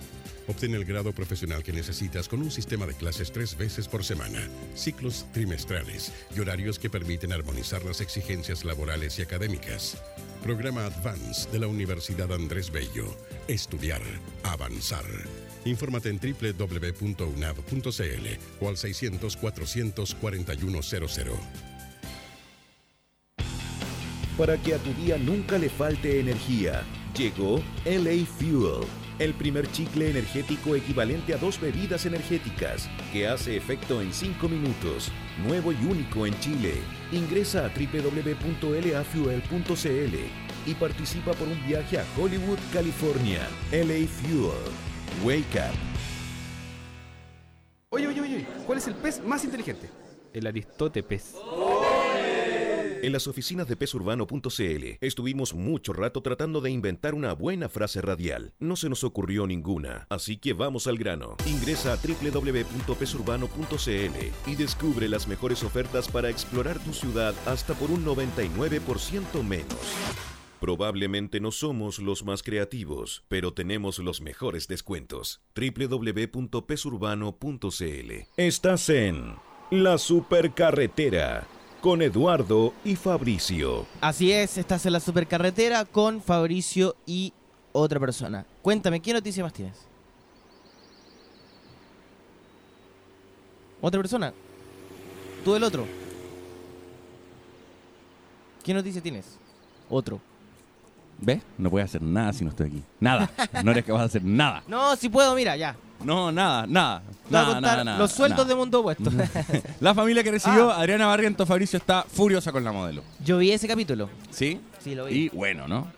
[0.48, 4.40] Obtén el grado profesional que necesitas con un sistema de clases tres veces por semana,
[4.74, 9.96] ciclos trimestrales y horarios que permiten armonizar las exigencias laborales y académicas.
[10.42, 13.14] Programa Advance de la Universidad Andrés Bello.
[13.46, 14.02] Estudiar,
[14.42, 15.04] avanzar.
[15.64, 18.26] Infórmate en www.unav.cl
[18.60, 21.68] o al 600-400-4100.
[24.38, 26.84] Para que a tu día nunca le falte energía,
[27.16, 28.86] llegó LA Fuel,
[29.18, 35.10] el primer chicle energético equivalente a dos bebidas energéticas, que hace efecto en 5 minutos,
[35.44, 36.74] nuevo y único en Chile.
[37.10, 40.16] Ingresa a www.lafuel.cl
[40.66, 43.48] y participa por un viaje a Hollywood, California.
[43.72, 44.87] LA Fuel.
[45.24, 45.74] Wake up.
[47.90, 49.90] Oye, oye, oye, ¿cuál es el pez más inteligente?
[50.32, 51.34] El Aristóteles.
[53.00, 58.54] En las oficinas de pesurbano.cl estuvimos mucho rato tratando de inventar una buena frase radial.
[58.58, 61.36] No se nos ocurrió ninguna, así que vamos al grano.
[61.46, 68.04] Ingresa a www.pesurbano.cl y descubre las mejores ofertas para explorar tu ciudad hasta por un
[68.04, 69.78] 99% menos.
[70.60, 75.40] Probablemente no somos los más creativos, pero tenemos los mejores descuentos.
[75.54, 79.36] www.pesurbano.cl Estás en
[79.70, 81.46] La Supercarretera
[81.80, 83.86] con Eduardo y Fabricio.
[84.00, 87.32] Así es, estás en la supercarretera con Fabricio y
[87.72, 88.44] otra persona.
[88.62, 89.86] Cuéntame, ¿qué noticia más tienes?
[93.80, 94.34] ¿Otra persona?
[95.44, 95.86] ¿Tú el otro?
[98.64, 99.38] ¿Qué noticia tienes?
[99.88, 100.20] Otro.
[101.20, 101.42] ¿Ves?
[101.58, 102.82] No puedes hacer nada si no estoy aquí.
[103.00, 103.28] Nada.
[103.64, 104.62] No eres capaz de hacer nada.
[104.68, 105.76] No, si puedo, mira, ya.
[106.04, 107.00] No, nada, nada.
[107.00, 108.48] Te voy a Nada, contar nada, nada, los sueldos nada.
[108.50, 109.10] de Mundo Opuesto.
[109.80, 110.78] La familia que recibió Ah.
[110.80, 113.02] Adriana Barrientos Fabricio está furiosa con la modelo.
[113.24, 114.08] Yo vi ese capítulo.
[114.30, 114.60] ¿Sí?
[114.78, 115.14] Sí, lo vi.
[115.24, 115.88] Y bueno, ¿no?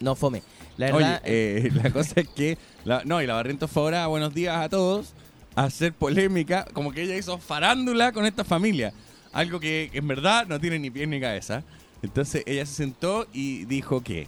[0.00, 0.42] No fome.
[0.76, 2.58] La Oye, verdad, eh, la cosa es que.
[2.84, 5.14] la- no, y la Barrientos fue ahora, buenos días a todos,
[5.54, 8.92] a hacer polémica, como que ella hizo farándula con esta familia.
[9.32, 11.62] Algo que, que en verdad no tiene ni pie ni cabeza.
[12.02, 14.26] Entonces ella se sentó y dijo que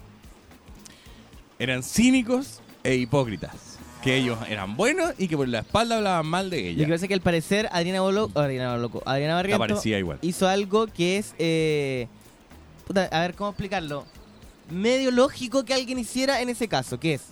[1.62, 3.53] eran cínicos e hipócritas.
[4.03, 6.87] Que ellos eran buenos y que por la espalda hablaban mal de Lo ella.
[6.87, 10.18] que pasa es que al parecer Adriana Bolo, Adriana Boloco, Adriana Barrientos parecía igual.
[10.22, 12.09] hizo algo que es eh,
[12.85, 14.05] puta, a ver cómo explicarlo.
[14.70, 17.22] Medio lógico que alguien hiciera en ese caso, que es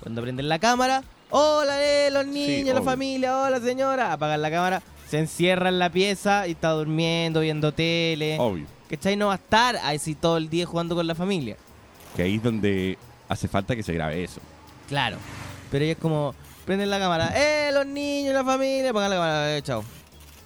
[0.00, 4.82] cuando prenden la cámara, hola eh, los niños, la familia, hola señora, apagan la cámara,
[5.08, 8.36] se encierra en la pieza y está durmiendo, viendo tele.
[8.40, 8.66] Obvio.
[8.90, 9.16] ¿Cachai?
[9.16, 11.56] No va a estar así todo el día jugando con la familia.
[12.16, 14.40] Que ahí es donde hace falta que se grabe eso.
[14.88, 15.16] Claro.
[15.70, 16.34] Pero ella es como,
[16.64, 18.90] prenden la cámara, ¡eh, los niños, la familia!
[18.90, 19.84] Apagan la cámara, eh, chao.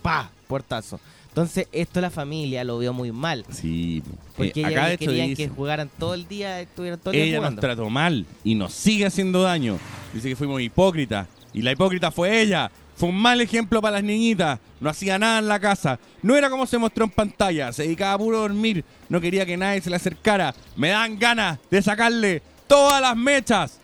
[0.02, 0.30] ¡Pa!
[0.46, 0.98] Puertazo.
[1.28, 3.44] Entonces, esto la familia lo vio muy mal.
[3.50, 4.02] Sí.
[4.36, 7.10] Porque Eh, ella acá de hecho querían dice- que jugaran todo el día, estuvieran todo
[7.12, 7.60] el día Ella nos jugando.
[7.60, 9.78] trató mal y nos sigue haciendo daño.
[10.12, 11.28] Dice que fuimos hipócritas.
[11.52, 12.70] Y la hipócrita fue ella.
[12.96, 14.58] Fue un mal ejemplo para las niñitas.
[14.80, 15.98] No hacía nada en la casa.
[16.22, 17.72] No era como se mostró en pantalla.
[17.72, 18.84] Se dedicaba a puro dormir.
[19.08, 20.52] No quería que nadie se le acercara.
[20.76, 23.78] Me dan ganas de sacarle todas las mechas.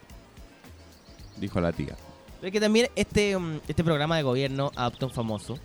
[1.36, 1.96] Dijo la tía.
[2.40, 5.58] Pero es que también este, mm, este programa de gobierno adopta un famoso.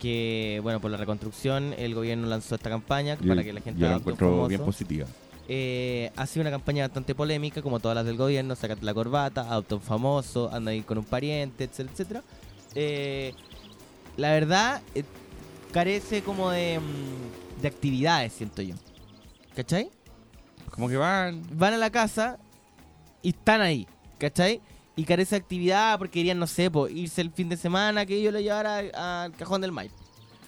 [0.00, 3.88] Que, bueno, por la reconstrucción, el gobierno lanzó esta campaña para que la gente Yo
[3.88, 5.06] la encuentro bien positiva.
[5.46, 8.56] Eh, ha sido una campaña bastante polémica, como todas las del gobierno.
[8.56, 12.22] Sácate la corbata, adopta un famoso, anda ahí con un pariente, etcétera, etcétera.
[12.74, 13.34] Eh,
[14.16, 15.04] la verdad, eh,
[15.72, 18.74] carece como de, mm, de actividades, siento yo.
[19.54, 19.90] ¿Cachai?
[20.70, 21.42] Como que van.
[21.52, 22.38] Van a la casa
[23.24, 24.60] y están ahí, ¿cachai?
[24.94, 28.22] Y carece de actividad porque querían, no sé, po, irse el fin de semana que
[28.22, 29.94] yo lo llevara al cajón del Maipo.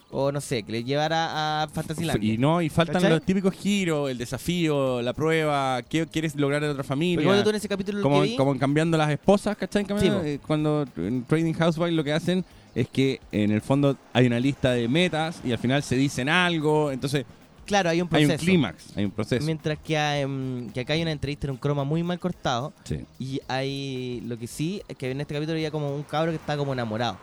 [0.09, 2.33] O no sé, que le llevara a Fantasylandia.
[2.33, 3.09] Y no, y faltan ¿Cachai?
[3.09, 7.43] los típicos giros, el desafío, la prueba, qué quieres lograr de otra familia.
[7.43, 9.85] tú en ese capítulo lo como, que vi, como en cambiando las esposas, ¿cachai?
[9.99, 14.27] Sí, eh, cuando en Trading Housewives lo que hacen es que en el fondo hay
[14.27, 17.25] una lista de metas y al final se dicen algo, entonces
[17.67, 18.41] claro, hay un hay proceso.
[18.41, 19.45] un clímax, hay un proceso.
[19.45, 22.73] Mientras que, em, que acá hay una entrevista en un croma muy mal cortado.
[22.83, 23.05] Sí.
[23.19, 24.21] Y hay.
[24.25, 26.73] Lo que sí es que en este capítulo había como un cabro que estaba como
[26.73, 27.17] enamorado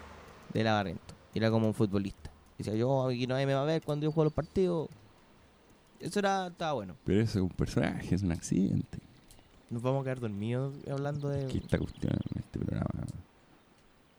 [0.52, 1.14] de la Barriento.
[1.35, 2.30] Era como un futbolista.
[2.57, 4.88] Decía, yo aquí nadie me va a ver cuando yo juego los partidos.
[5.98, 6.94] Eso era, estaba bueno.
[7.04, 8.98] Pero eso es un personaje, es un accidente.
[9.70, 11.46] Nos vamos a quedar dormidos hablando de.
[11.48, 12.87] ¿Qué esta cuestión en este programa?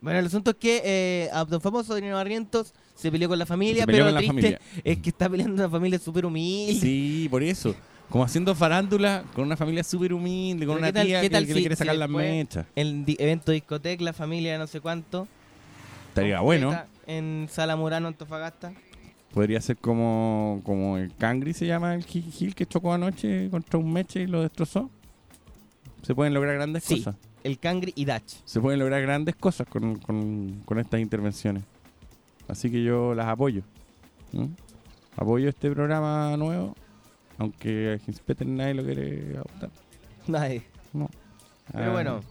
[0.02, 3.46] Bueno, el asunto es que eh, a Don Famoso, Daniel Barrientos, se peleó con la
[3.46, 4.82] familia, pero con la lo triste familia.
[4.84, 6.80] es que está peleando una familia súper humilde.
[6.80, 7.76] Sí, por eso.
[8.10, 11.30] Como haciendo farándula con una familia súper humilde, con Pero una ¿qué tal- tía que,
[11.42, 12.66] le si- quiere si sacar las después- mechas.
[12.76, 15.28] El evento discoteca, la familia no sé cuánto.
[16.10, 16.80] Estaría bueno.
[17.08, 18.74] En Sala Murano, Antofagasta.
[19.34, 23.92] Podría ser como, como el Cangri se llama el Gil que chocó anoche contra un
[23.92, 24.90] meche y lo destrozó.
[26.04, 26.98] Se pueden lograr grandes Sí.
[26.98, 27.16] cosas.
[27.46, 28.24] El Cangri y Dach.
[28.44, 31.64] Se pueden lograr grandes cosas con, con- con estas intervenciones.
[32.48, 33.62] Así que yo las apoyo.
[34.32, 34.46] ¿Mm?
[35.16, 36.76] Apoyo este programa nuevo,
[37.38, 39.70] aunque a nadie lo quiere adoptar.
[40.28, 40.64] Nadie.
[40.92, 41.08] No.
[41.72, 42.22] Pero Ah, bueno,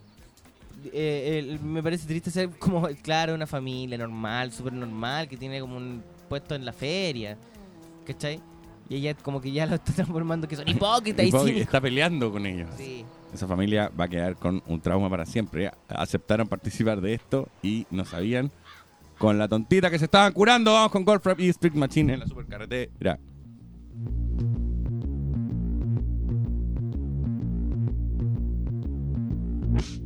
[0.92, 5.76] eh, me parece triste ser como, claro, una familia normal, súper normal, que tiene como
[5.76, 7.38] un puesto en la feria.
[8.04, 8.40] ¿Cachai?
[8.88, 11.60] Y ella como que ya lo está transformando que son hipócritas y cínicos.
[11.62, 12.68] está peleando con ellos.
[12.76, 13.04] Sí.
[13.32, 15.70] Esa familia va a quedar con un trauma para siempre.
[15.88, 18.50] Aceptaron participar de esto y no sabían.
[19.18, 22.20] Con la tontita que se estaban curando, vamos con Golf Rap y Street Machine en
[22.20, 23.18] la supercarretera.
[29.74, 30.03] Get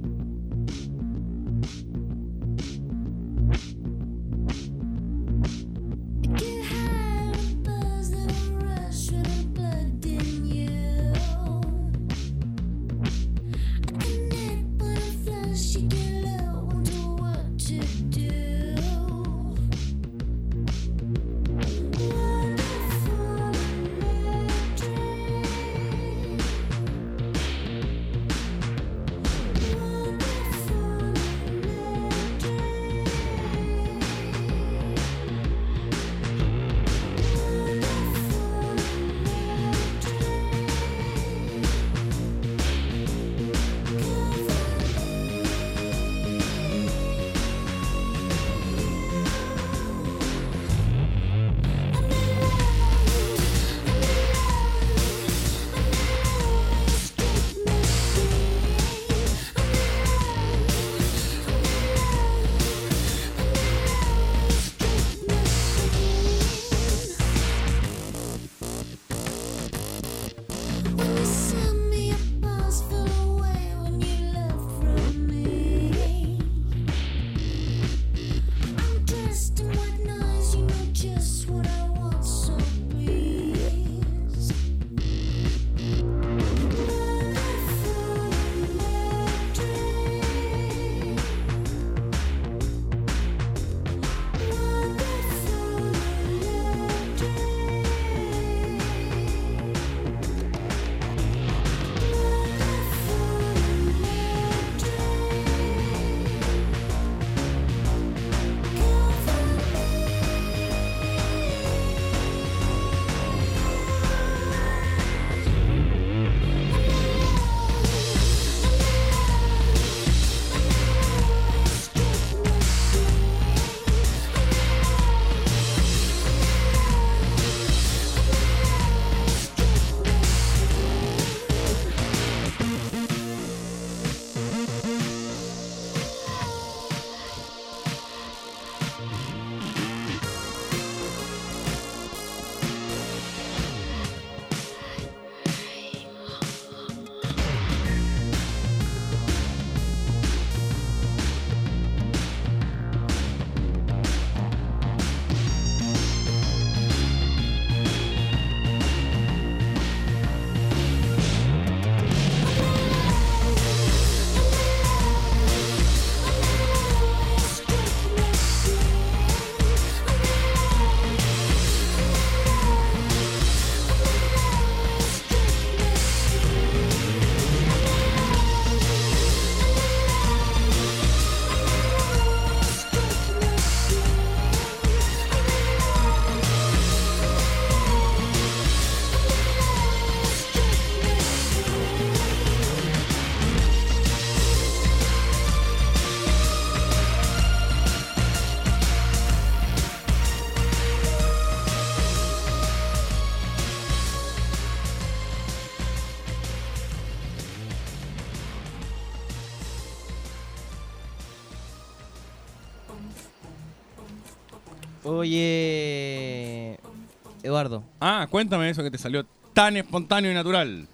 [217.43, 217.83] Eduardo.
[218.01, 220.87] Ah, cuéntame eso que te salió tan espontáneo y natural.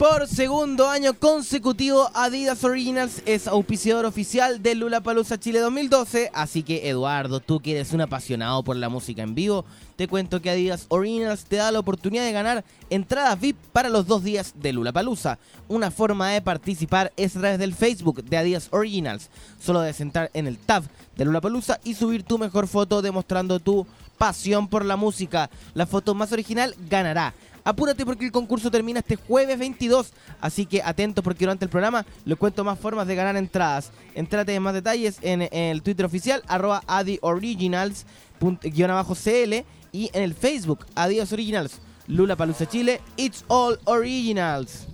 [0.00, 6.30] Por segundo año consecutivo, Adidas Originals es auspiciador oficial de Lollapalooza Chile 2012.
[6.32, 10.40] Así que, Eduardo, tú que eres un apasionado por la música en vivo, te cuento
[10.40, 14.54] que Adidas Originals te da la oportunidad de ganar entradas VIP para los dos días
[14.56, 15.38] de Lollapalooza.
[15.68, 19.28] Una forma de participar es a través del Facebook de Adidas Originals.
[19.60, 20.82] Solo debes entrar en el tab
[21.14, 23.86] de Lollapalooza y subir tu mejor foto demostrando tu
[24.20, 25.48] pasión por la música.
[25.72, 27.32] La foto más original ganará.
[27.64, 32.06] Apúrate porque el concurso termina este jueves 22, así que atentos porque durante el programa
[32.24, 33.90] les cuento más formas de ganar entradas.
[34.14, 38.06] Entrate en más detalles en, el Twitter oficial, arroba adioriginals,
[38.40, 43.78] punt- guion abajo CL, y en el Facebook, Adidas Originals, Lula Palusa Chile, It's All
[43.84, 44.86] Originals.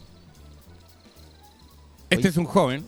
[2.11, 2.85] Este es un joven.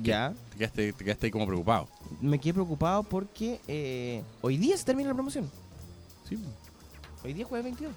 [0.00, 1.88] Ya, Te quedaste, te quedaste ahí como preocupado.
[2.20, 5.48] me quedé preocupado porque eh, hoy día se termina la promoción.
[6.28, 6.36] Sí.
[7.24, 7.92] Hoy día jueves 22.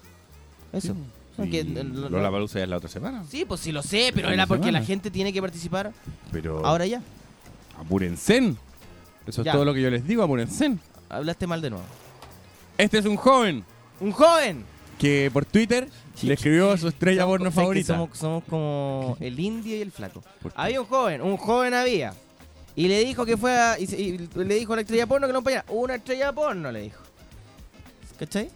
[0.72, 0.94] Eso.
[1.36, 3.24] Porque, Y eh, lo- Lola Palusa es la otra semana.
[3.30, 4.80] Sí, pues sí lo sé, pero era porque semana.
[4.80, 5.92] la gente tiene que participar
[6.32, 7.00] Pero ahora ya.
[7.78, 8.54] apúrense.
[9.26, 9.50] Eso Ya.
[9.52, 10.76] es todo lo que yo les digo, apúrense.
[11.08, 11.84] Hablaste mal de nuevo.
[12.76, 13.64] Este es un joven
[14.00, 14.64] ¡Un joven!
[14.98, 15.88] que por Twitter
[16.22, 17.94] le escribió a su estrella Somos- porno favorita.
[17.94, 20.22] Somos, somos como el indio y el flaco.
[20.56, 22.14] Había un joven, un joven había.
[22.74, 23.86] Y le dijo que fue a, y,
[24.34, 25.64] le dijo a la estrella porno que no podía.
[25.68, 27.00] Una estrella porno, le dijo.
[28.18, 28.50] ¿Cachai?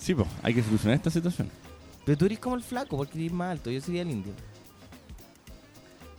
[0.00, 1.50] Sí, pues, hay que solucionar esta situación.
[2.04, 3.70] Pero tú eres como el flaco porque eres más alto.
[3.70, 4.32] Yo sería el indio.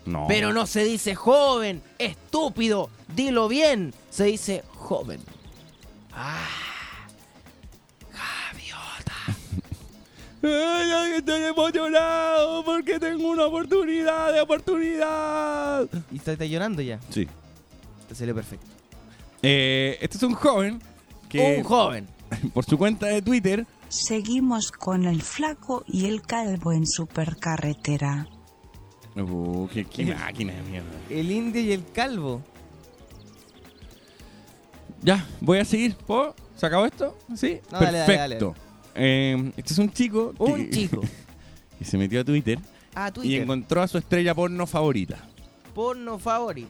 [0.05, 0.25] No.
[0.27, 2.89] Pero no se dice joven, estúpido.
[3.15, 3.93] Dilo bien.
[4.09, 5.19] Se dice joven.
[6.13, 6.47] Ah.
[10.43, 15.87] Ay, ay, estoy emocionado porque tengo una oportunidad de oportunidad.
[16.11, 16.99] Y está, está llorando ya.
[17.09, 17.27] Sí.
[18.09, 18.65] Te salió perfecto.
[19.43, 20.81] Eh, este es un joven
[21.29, 22.07] que Un joven.
[22.53, 28.27] por su cuenta de Twitter Seguimos con el flaco y el calvo en supercarretera.
[29.17, 30.89] Uh, qué, qué máquina de mierda.
[31.09, 32.41] El indio y el calvo.
[35.01, 35.95] Ya, voy a seguir.
[35.95, 36.35] ¿Puedo?
[36.55, 37.17] ¿Se acabó esto?
[37.35, 37.59] Sí.
[37.71, 38.55] No, dale, dale, Perfecto.
[38.95, 40.33] Eh, este es un chico.
[40.33, 41.01] que- Un chico.
[41.79, 42.59] que se metió a Twitter,
[42.95, 43.41] Ah, y Twitter.
[43.41, 45.17] encontró a su estrella porno favorita.
[45.73, 46.69] Porno favorito.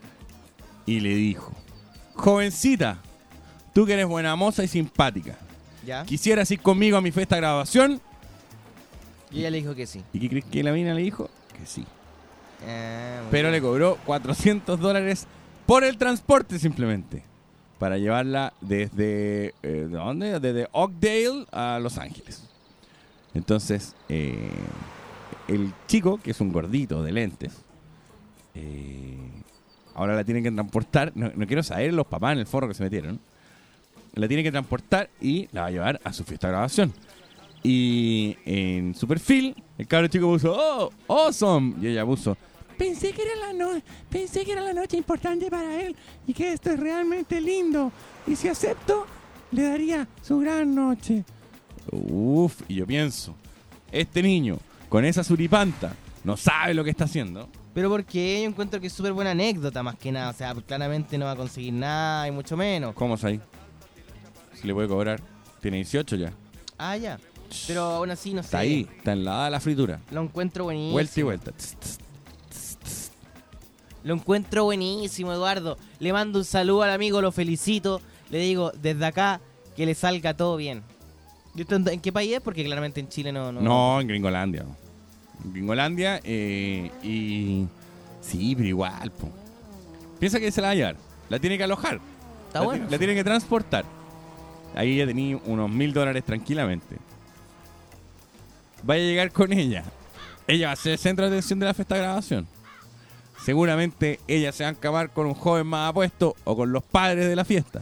[0.86, 1.52] Y le dijo:
[2.16, 3.00] Jovencita,
[3.74, 5.38] tú que eres buena moza y simpática.
[5.86, 6.04] ¿Ya?
[6.06, 8.02] ¿Quisieras ir conmigo a mi fiesta de graduación?
[9.32, 10.04] Y ella le dijo que sí.
[10.14, 11.30] ¿Y qué crees que la mina le dijo?
[11.58, 11.86] Que sí.
[12.68, 15.26] Ah, Pero le cobró 400 dólares
[15.66, 17.24] por el transporte simplemente.
[17.80, 19.48] Para llevarla desde...
[19.48, 20.40] eh, ¿De dónde?
[20.40, 22.44] Desde Oakdale a Los Ángeles.
[23.34, 24.52] Entonces, eh,
[25.48, 27.54] el chico, que es un gordito de lentes,
[28.54, 29.18] eh,
[29.96, 31.12] ahora la tienen que transportar.
[31.16, 33.20] No, no quiero saber los papás en el forro que se metieron.
[34.14, 36.94] La tiene que transportar y la va a llevar a su fiesta de grabación.
[37.64, 41.76] Y en su perfil, el cabro chico puso, ¡Oh, awesome!
[41.82, 42.36] Y ella puso,
[42.82, 45.96] Pensé que era la no pensé que era la noche importante para él
[46.26, 47.92] y que esto es realmente lindo.
[48.26, 49.06] Y si acepto,
[49.52, 51.24] le daría su gran noche.
[51.92, 53.36] Uf, y yo pienso,
[53.92, 54.58] este niño
[54.90, 55.94] con esa suripanta
[56.24, 57.48] no sabe lo que está haciendo.
[57.74, 60.32] Pero porque yo encuentro que es súper buena anécdota más que nada.
[60.32, 62.96] O sea, claramente no va a conseguir nada y mucho menos.
[62.96, 63.40] ¿Cómo es ahí?
[64.62, 65.22] Si le puede cobrar.
[65.62, 66.32] Tiene 18 ya.
[66.78, 67.20] Ah, ya.
[67.68, 68.48] Pero aún así, no sé.
[68.48, 70.00] Está ahí, está enlada la fritura.
[70.12, 70.94] Lo encuentro buenísimo.
[70.94, 71.52] Vuelta y vuelta.
[71.52, 71.76] Tss,
[72.50, 73.12] tss.
[74.04, 75.78] Lo encuentro buenísimo, Eduardo.
[76.00, 78.02] Le mando un saludo al amigo, lo felicito.
[78.30, 79.42] Le digo desde acá
[79.76, 80.82] que le salga todo bien.
[81.54, 82.42] ¿Y esto en, en qué país es?
[82.42, 83.52] Porque claramente en Chile no.
[83.52, 84.66] No, No, en Gringolandia.
[85.44, 87.66] En Gringolandia eh, y...
[88.22, 89.28] Sí, pero igual, po.
[90.20, 90.96] Piensa que se la va a llevar.
[91.30, 92.00] La tiene que alojar.
[92.48, 92.86] Está la, bueno.
[92.86, 93.84] ti- la tiene que transportar.
[94.76, 96.98] Ahí ya tenía unos mil dólares tranquilamente.
[98.84, 99.84] Vaya a llegar con ella.
[100.48, 102.48] Ella va a ser el centro de atención de la fiesta de grabación.
[103.44, 107.28] Seguramente ella se va a acabar con un joven más apuesto o con los padres
[107.28, 107.82] de la fiesta.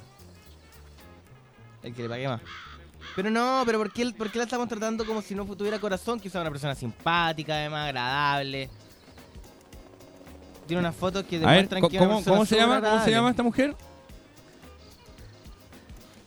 [1.83, 2.41] El que le pague más.
[3.15, 6.19] Pero no, pero ¿por qué, por qué la estamos tratando como si no tuviera corazón?
[6.19, 8.69] Que sea una persona simpática, además, agradable.
[10.67, 12.57] Tiene unas fotos que ver, demuestran ¿cómo, que cómo- cómo se?
[12.57, 13.75] ¿Cómo se llama esta mujer?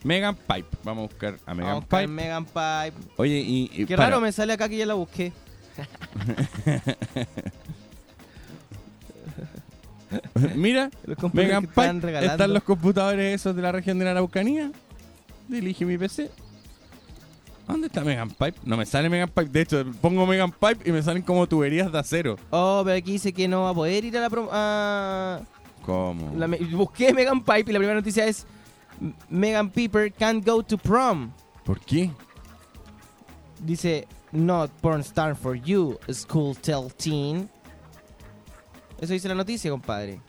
[0.03, 0.67] Megan Pipe.
[0.83, 2.11] Vamos a buscar a Megan Vamos a buscar Pipe.
[2.13, 2.93] Megan Pipe.
[3.17, 4.09] Oye, y, y Qué para.
[4.09, 5.31] raro me sale acá que ya la busqué.
[10.55, 10.89] Mira,
[11.33, 12.25] Megan Pipe.
[12.25, 14.71] Están los computadores esos de la región de la Araucanía.
[15.51, 16.29] Elige mi PC.
[17.67, 18.55] ¿Dónde está Megan Pipe?
[18.65, 19.49] No me sale Megan Pipe.
[19.49, 22.37] De hecho, pongo Megan Pipe y me salen como tuberías de acero.
[22.49, 25.41] Oh, pero aquí dice que no va a poder ir a la prom- a-
[25.85, 26.33] ¿Cómo?
[26.37, 28.45] la me- busqué Megan Pipe y la primera noticia es
[29.29, 31.31] Megan Piper can't go to prom.
[31.65, 32.09] ¿Por qué?
[33.59, 37.49] Dice, not porn star for you, school tell teen.
[38.99, 40.19] Eso dice la noticia, compadre.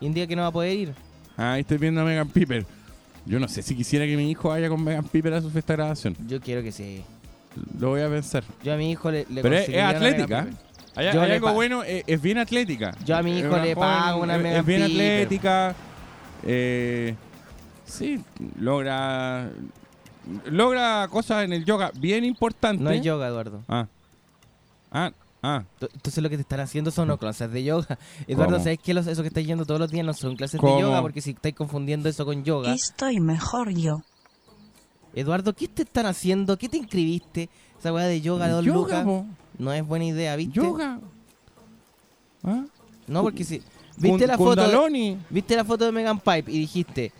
[0.00, 0.94] Y un día que no va a poder ir.
[1.36, 2.64] Ah, ahí estoy viendo a Megan Piper.
[3.26, 5.72] Yo no sé si quisiera que mi hijo vaya con Megan Piper a su fiesta
[5.72, 6.16] de grabación.
[6.26, 7.02] Yo quiero que sí.
[7.78, 8.44] Lo voy a pensar.
[8.62, 10.44] Yo a mi hijo le, le Pero es, es conseguiría una Megan atlética.
[10.44, 10.68] Piper.
[10.96, 12.96] Hay, Yo hay le algo pa- bueno, es, es bien atlética.
[13.04, 15.12] Yo a mi Es hijo una le joven, pago una es- Megan Es bien Piper.
[15.22, 15.74] atlética.
[16.44, 17.14] eh,
[17.88, 18.20] sí,
[18.58, 19.50] logra
[20.50, 22.80] logra cosas en el yoga bien importantes.
[22.82, 23.62] No es yoga, Eduardo.
[23.68, 23.86] Ah.
[24.90, 25.10] Ah,
[25.42, 25.64] ah.
[25.80, 27.98] Entonces lo que te están haciendo son no clases de yoga.
[28.26, 28.64] Eduardo, ¿Cómo?
[28.64, 28.94] ¿sabes qué?
[28.94, 30.76] Los- eso que estás yendo todos los días no son clases ¿Cómo?
[30.76, 32.72] de yoga, porque si estáis confundiendo eso con yoga.
[32.74, 34.02] Estoy mejor yo.
[35.14, 36.56] Eduardo, ¿qué te están haciendo?
[36.58, 37.48] ¿Qué te inscribiste?
[37.78, 39.04] Esa weá de yoga, dos Yoga, lucas.
[39.04, 39.26] po.
[39.58, 40.54] No es buena idea, ¿viste?
[40.60, 41.00] Yoga.
[42.44, 42.64] ¿Ah?
[43.06, 43.62] No, porque si.
[43.96, 44.56] ¿Viste la foto?
[44.60, 45.18] de- Kundaloni.
[45.30, 47.12] ¿Viste la foto de Megan Pipe y dijiste,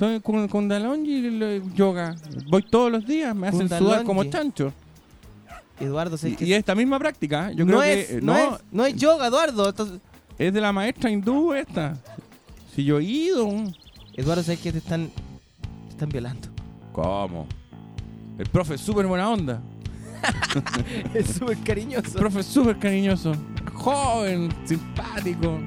[0.00, 2.16] Estoy con Kundaloni y el yoga.
[2.48, 4.72] Voy todos los días, me hacen sudar como chancho.
[5.78, 8.48] Eduardo, ¿sabes Y, y esta misma práctica, yo no, creo es, que eh, no, es,
[8.72, 9.68] no es yoga, Eduardo.
[9.68, 10.00] Entonces-
[10.38, 11.98] es de la maestra hindú esta.
[12.74, 13.46] Si yo he ido.
[14.14, 16.48] Eduardo, ¿sabes que te están, te están violando?
[16.94, 17.46] ¿Cómo?
[18.38, 19.60] El profe es súper buena onda.
[21.14, 22.18] es súper El cariñoso.
[22.18, 23.34] profe es súper cariñoso.
[23.74, 25.58] Joven, simpático.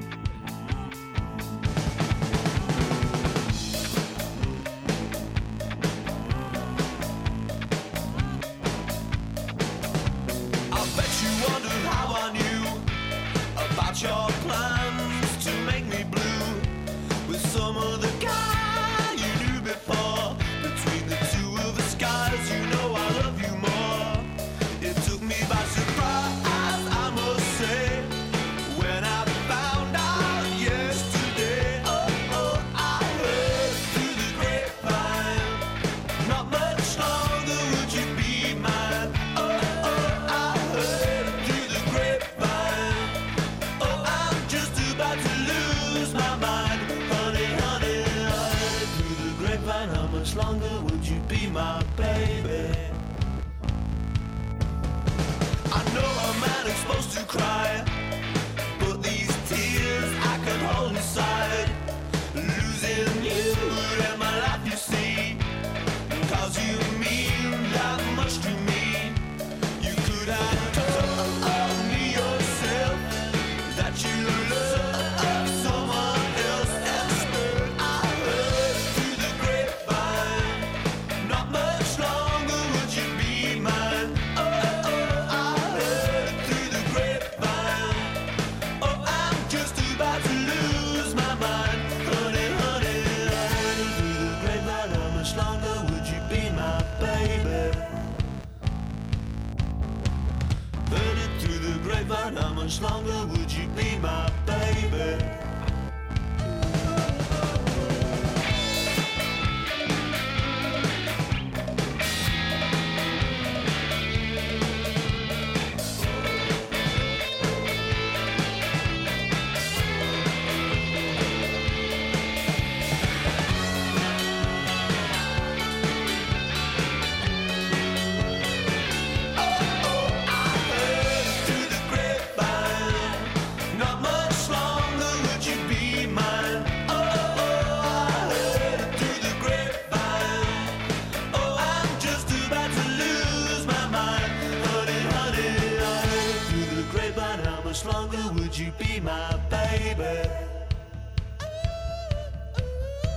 [147.84, 150.28] Much longer would you be my baby?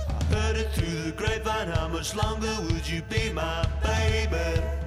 [0.08, 1.68] I heard it through the grapevine.
[1.68, 4.77] How much longer would you be my baby?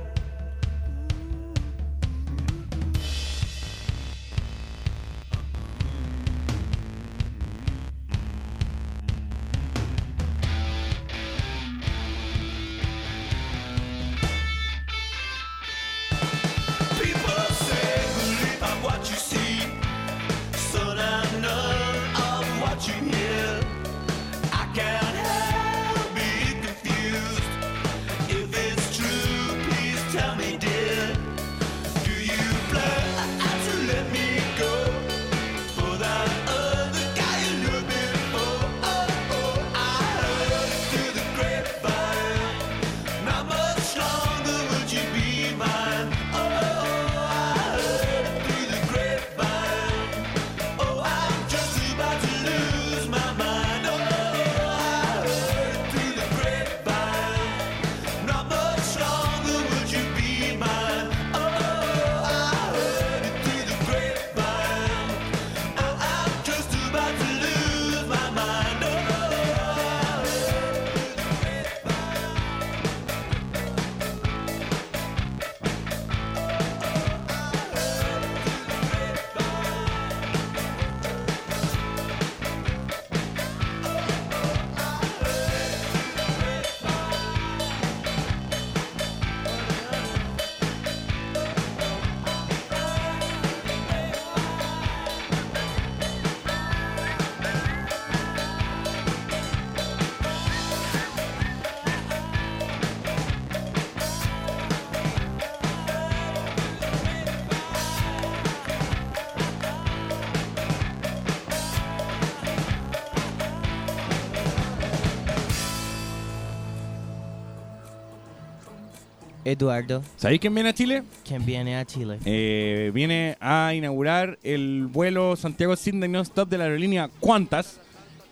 [119.51, 121.03] Eduardo, ¿Sabéis quién viene a Chile?
[121.25, 122.19] quien viene a Chile.
[122.25, 127.79] Eh, viene a inaugurar el vuelo Santiago-Sydney non-stop de la aerolínea Qantas,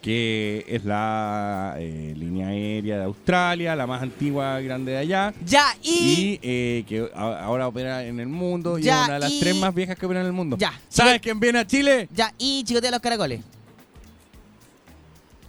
[0.01, 5.33] que es la eh, línea aérea de Australia, la más antigua, grande de allá.
[5.45, 5.89] Ya, y...
[5.89, 9.31] Y eh, que a- ahora opera en el mundo y Ya, es una de las
[9.31, 10.55] y- tres más viejas que operan en el mundo.
[10.57, 10.71] Ya.
[10.87, 12.07] ¿Sabes quién viene a Chile?
[12.15, 13.41] Ya, y chicotea los caracoles.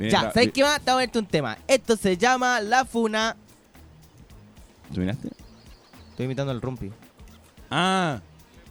[0.01, 0.81] Viene Ya, ¿sabes qué más?
[0.81, 1.57] Te voy a ponerte un tema.
[1.69, 3.37] Esto se llama La Funa.
[4.93, 5.29] ¿Tú miraste?
[6.21, 6.91] Estoy imitando al Rumpi.
[7.71, 8.21] Ah,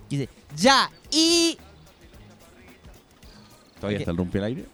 [0.07, 1.57] Dice, ya, y...
[3.79, 4.01] todavía Ok.
[4.01, 4.65] está el rumpi al aire.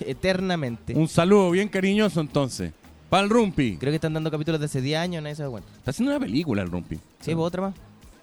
[0.00, 0.94] Eternamente.
[0.94, 2.72] Un saludo bien cariñoso entonces.
[3.08, 3.78] Para el rumpi.
[3.78, 5.70] Creo que están dando capítulos de hace 10 años, nadie se da cuenta.
[5.78, 6.96] Está haciendo una película el rumpi.
[7.20, 7.74] Sí, pues otra más.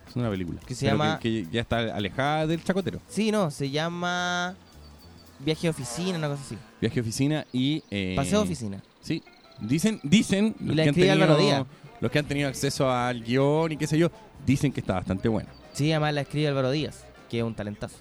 [0.07, 0.59] Es una película.
[0.67, 2.99] Que se Pero llama- Que, que ya está alejada del chacotero.
[3.07, 4.55] Sí, no, se llama...
[5.39, 6.57] Viaje a oficina, una cosa así.
[6.81, 7.83] Viaje a oficina y...
[7.89, 8.81] eh, Paseo a oficina.
[9.01, 9.23] Sí.
[9.59, 11.65] Dicen, dicen Y los, la que han escribe tenido, Álvaro Díaz.
[11.99, 14.09] Los que han tenido acceso al guion y qué sé yo,
[14.45, 15.49] dicen que está bastante bueno.
[15.73, 17.97] Sí, además la escribe Álvaro Díaz, que es un talentazo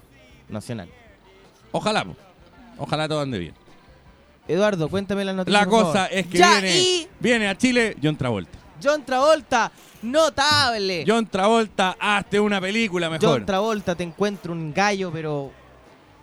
[0.49, 0.89] nacional.
[1.73, 2.17] Ojalá, po.
[2.79, 3.55] ojalá todo ande bien.
[4.49, 5.61] Eduardo, cuéntame las noticias.
[5.61, 6.09] La por cosa favor.
[6.13, 8.59] es que Ya, viene, y viene a Chile John Travolta.
[8.83, 9.73] John Travolta,
[10.03, 11.05] notable.
[11.07, 13.29] John Travolta, hazte una película mejor.
[13.29, 15.51] John Travolta, te encuentro un gallo, pero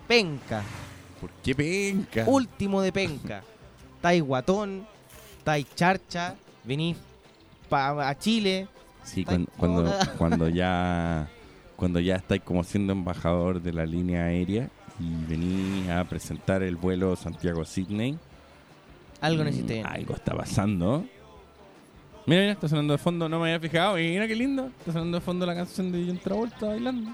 [0.08, 0.62] penca.
[1.20, 2.24] ¿Por qué penca?
[2.28, 3.44] Último de penca.
[3.96, 4.86] Estáis guatón,
[5.38, 6.98] estáis charcha, venís
[7.74, 8.68] pa- a Chile.
[9.04, 9.50] Sí, cuando,
[10.18, 11.28] cuando, ya
[11.76, 14.70] cuando ya estáis como siendo embajador de la línea aérea
[15.00, 18.18] y venís a presentar el vuelo Santiago-Sydney.
[19.22, 19.86] Algo mm, bien.
[19.86, 21.06] Algo está pasando.
[22.26, 23.98] Mira, mira, está sonando de fondo, no me había fijado.
[24.00, 24.68] y Mira qué lindo.
[24.80, 27.12] Está sonando de fondo la canción de John Travolta bailando.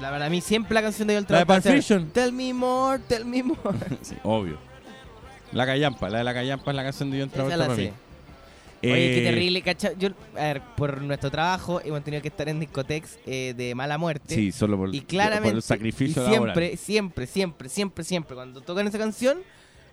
[0.00, 1.62] La verdad, a mí siempre la canción de John La de Travolta.
[1.70, 2.10] Pulp es Fiction.
[2.10, 3.58] Tell me more, tell me more.
[4.02, 4.58] Sí, obvio.
[5.52, 7.82] La callampa, la de la callampa es la canción de John Travolta la para sé.
[7.86, 7.92] mí.
[8.82, 9.94] Oye, qué Eh, terrible, ¿cachai?
[9.98, 13.98] Yo, a ver, por nuestro trabajo hemos tenido que estar en discotecas eh, de mala
[13.98, 14.34] muerte.
[14.34, 16.78] Sí, solo por, y claramente, por el sacrificio y siempre, laboral.
[16.78, 19.38] siempre, siempre, siempre, siempre, cuando tocan esa canción,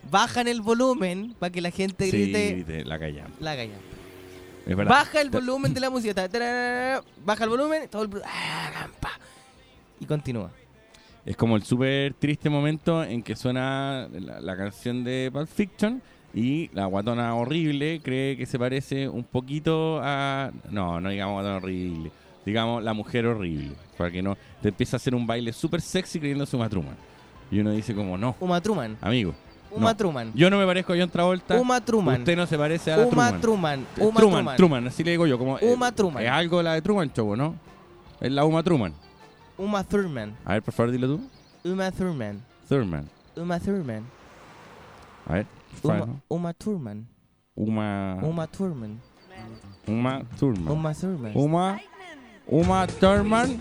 [0.09, 3.33] bajan el volumen para que la gente grite la callampa.
[3.39, 3.63] la.
[3.63, 4.89] Es verdad.
[4.89, 6.27] Baja el volumen de la música.
[7.25, 8.87] Baja el volumen, todo el ah.
[9.99, 10.51] Y continúa.
[11.25, 16.01] Es como el súper triste momento en que suena la, la canción de Pulp Fiction
[16.33, 20.51] y la guatona horrible cree que se parece un poquito a...
[20.69, 22.11] No, no digamos guatona horrible.
[22.45, 23.71] Digamos la mujer horrible.
[23.97, 24.37] Para que no...
[24.61, 26.95] Te empieza a hacer un baile súper sexy creyéndose Uma Truman.
[27.51, 28.97] Y uno dice como, no, Uma Truman.
[29.01, 29.33] amigo.
[29.69, 29.97] Uma no.
[29.97, 30.31] Truman.
[30.33, 31.59] Yo no me parezco a John Travolta.
[31.59, 32.19] Uma Truman.
[32.19, 33.41] Usted no se parece a la Uma Truman.
[33.41, 33.79] Truman.
[33.79, 34.55] Eh, Uma Truman, Truman.
[34.57, 35.37] Truman, así le digo yo.
[35.37, 36.23] Como, eh, Uma Truman.
[36.23, 37.55] Es algo la de Truman Show, ¿no?
[38.21, 38.93] Es la Uma Truman.
[39.57, 40.35] Uma Thurman.
[40.45, 41.21] A ver, por favor, dilo tú.
[41.63, 42.41] Uma Thurman.
[42.69, 43.09] Thurman.
[43.35, 44.03] Uma Thurman.
[45.27, 45.45] A ver,
[45.83, 46.21] Uma, ¿no?
[46.29, 47.07] Uma Thurman.
[47.55, 48.15] Uma...
[48.23, 48.99] Uma Thurman.
[49.87, 50.71] Uma Thurman.
[50.73, 51.31] Uma Thurman.
[51.35, 51.79] Uma...
[52.49, 53.59] Uma Thurman.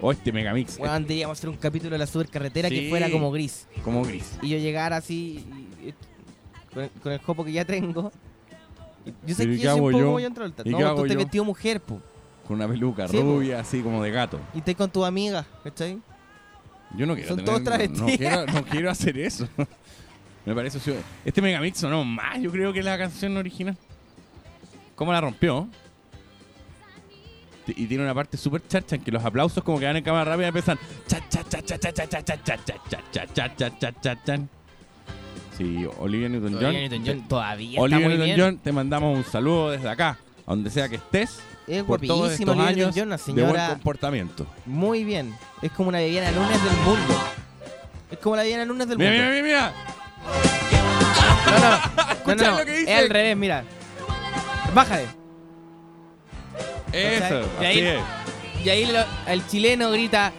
[0.00, 0.78] Oh, este megamix.
[0.78, 2.74] Weón, deberíamos hacer un capítulo de la supercarretera Sí.
[2.80, 3.66] que fuera como gris.
[3.82, 4.36] Como gris.
[4.42, 5.46] Y yo llegar así
[5.82, 5.94] y- y-
[6.74, 8.12] con, el, con el jopo que ya tengo.
[9.26, 10.04] Yo sé ¿Pero que yo soy un poco yo?
[10.06, 10.62] como John Travolta.
[10.66, 11.18] ¿Y No, tú te yo?
[11.18, 12.00] vestido mujer, po.
[12.46, 13.22] Con una peluca Sí, po.
[13.22, 14.38] rubia, así como de gato.
[14.54, 15.98] Y estás con tu amiga, ¿cachai?
[16.96, 18.00] Yo no quiero Son tener- todos no- travestis.
[18.00, 19.48] No, quiero, no quiero hacer eso.
[20.44, 20.78] Me parece.
[21.24, 23.76] Este Megamix sonó más, yo creo, que la canción original.
[24.94, 25.68] ¿Cómo la rompió?
[27.66, 30.32] Y tiene una parte súper chacha en que los aplausos, como que van en cámara
[30.32, 30.78] rápida, empiezan.
[35.56, 36.64] Sí, Olivia Newton-John.
[36.64, 37.80] Olivia Newton-John todavía.
[37.80, 41.40] Olivia Newton-John, te mandamos un saludo desde acá, a donde sea que estés.
[41.66, 44.46] Es por todos estos años John, señora, de buen comportamiento.
[44.66, 45.34] Muy bien.
[45.62, 47.14] Es como una Viviana Lunes del mundo.
[48.10, 49.24] Es como la Viviana Lunes del mira, mundo.
[49.30, 50.03] Mira, mira, mira.
[52.26, 52.58] No, no, no.
[52.58, 52.92] lo que dice.
[52.92, 53.64] Es al revés, mira.
[54.74, 55.06] Bájale.
[56.92, 57.40] Eso.
[57.60, 58.00] Y así ahí- es.
[58.64, 60.32] Y ahí lo- el chileno grita.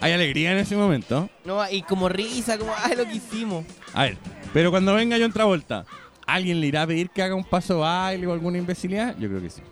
[0.00, 1.30] Hay alegría en ese momento.
[1.44, 3.64] No, y como risa, como, ay, lo que hicimos.
[3.94, 4.16] A ver,
[4.52, 5.84] pero cuando venga John Travolta,
[6.26, 9.14] ¿alguien le irá a pedir que haga un paso baile o alguna imbecilidad?
[9.18, 9.62] Yo creo que sí.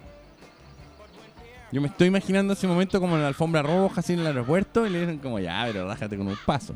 [1.72, 4.86] Yo me estoy imaginando ese momento como en la alfombra roja, así en el aeropuerto,
[4.86, 6.74] y le dicen como, ya, pero rájate con un paso.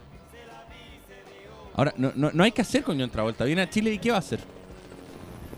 [1.74, 3.44] Ahora, no, no, no hay que hacer con John Travolta.
[3.44, 4.40] Viene a Chile y ¿qué va a hacer?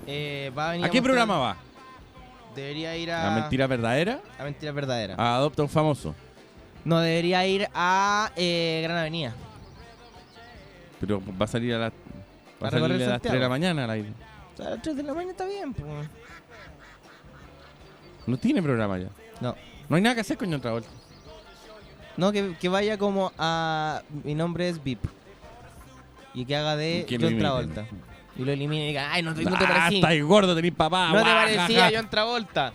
[0.07, 1.57] Eh, va a venir ¿A qué mostrar- programa va?
[2.55, 3.35] Debería ir a.
[3.37, 4.21] ¿A Mentira Verdadera?
[4.39, 5.15] A mentira verdadera.
[5.19, 6.15] ¿A Adopta un Famoso?
[6.87, 9.35] No, debería ir a eh, Gran Avenida.
[11.01, 11.93] Pero va a salir a, las
[12.63, 13.51] va a recorrer salir a las 3 de la Santiago.
[13.51, 14.09] mañana al aire.
[14.55, 16.09] O sea, a las 3 de la mañana está bien, pues.
[18.27, 19.09] No tiene programa ya.
[19.41, 19.55] No.
[19.89, 20.89] No hay nada que hacer con John Travolta.
[22.17, 24.03] No, que, que vaya como a.
[24.25, 25.05] Mi nombre es VIP.
[26.37, 27.39] Y que haga de Que lo John.
[27.39, 27.87] Travolta.
[28.39, 31.09] Y lo eliminen y digan, ay, no, te- no te Ah, estáis gordo, tenéis papá.
[31.09, 31.91] No te guau, parecía.
[31.93, 32.73] John Travolta.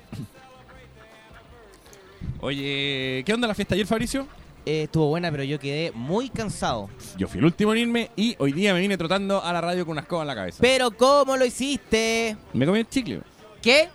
[2.39, 4.27] Oye, ¿qué onda la fiesta ayer, Fabricio?
[4.65, 6.89] Eh, estuvo buena, pero yo quedé muy cansado.
[7.17, 9.85] Yo fui el último en irme y hoy día me vine trotando a la radio
[9.85, 10.57] con una escoba en la cabeza.
[10.61, 12.35] Pero, ¿cómo lo hiciste?
[12.53, 13.21] Me comí el chicle.
[13.61, 13.89] ¿Qué?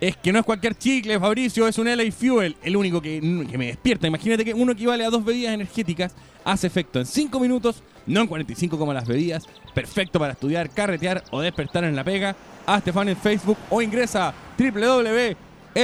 [0.00, 3.58] Es que no es cualquier chicle, Fabricio, es un LA Fuel, el único que, que
[3.58, 4.06] me despierta.
[4.08, 6.12] Imagínate que uno equivale a dos bebidas energéticas,
[6.44, 9.46] hace efecto en 5 minutos, no en 45 como las bebidas.
[9.74, 12.36] Perfecto para estudiar, carretear o despertar en la pega.
[12.66, 15.82] Hazte fan en Facebook o ingresa a www.lafuel.cl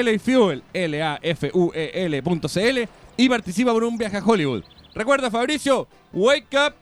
[3.17, 4.63] y participa por un viaje a Hollywood.
[4.95, 6.75] Recuerda, Fabricio, wake up.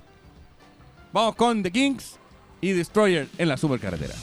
[1.12, 2.18] Vamos con The Kings
[2.60, 4.14] y Destroyer en la supercarretera.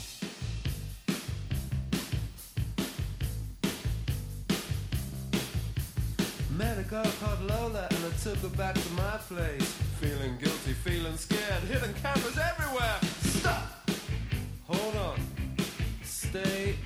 [6.56, 9.72] Met a girl called Lola and I took her back to my place.
[10.00, 12.96] Feeling guilty, feeling scared, hidden cameras everywhere.
[13.22, 13.90] Stop!
[14.68, 15.18] Hold on.
[16.04, 16.76] Stay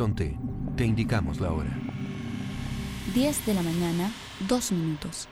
[0.00, 0.38] Horizonte,
[0.76, 1.76] te indicamos la hora.
[3.16, 4.12] 10 de la mañana,
[4.48, 5.26] 2 minutos.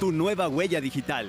[0.00, 1.28] Tu nueva huella digital.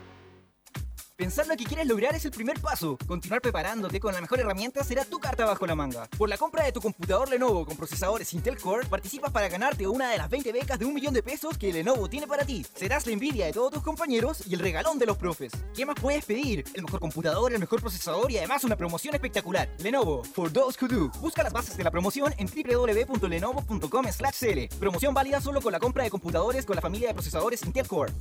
[1.21, 2.97] Pensar lo que quieres lograr es el primer paso.
[3.05, 6.09] Continuar preparándote con la mejor herramienta será tu carta bajo la manga.
[6.17, 10.09] Por la compra de tu computador Lenovo con procesadores Intel Core, participas para ganarte una
[10.09, 12.65] de las 20 becas de un millón de pesos que Lenovo tiene para ti.
[12.73, 15.51] Serás la envidia de todos tus compañeros y el regalón de los profes.
[15.75, 16.63] ¿Qué más puedes pedir?
[16.73, 19.69] El mejor computador, el mejor procesador y además una promoción espectacular.
[19.77, 21.11] Lenovo, for those who do.
[21.19, 24.75] Busca las bases de la promoción en www.lenovo.com/cl.
[24.79, 28.11] Promoción válida solo con la compra de computadores con la familia de procesadores Intel Core.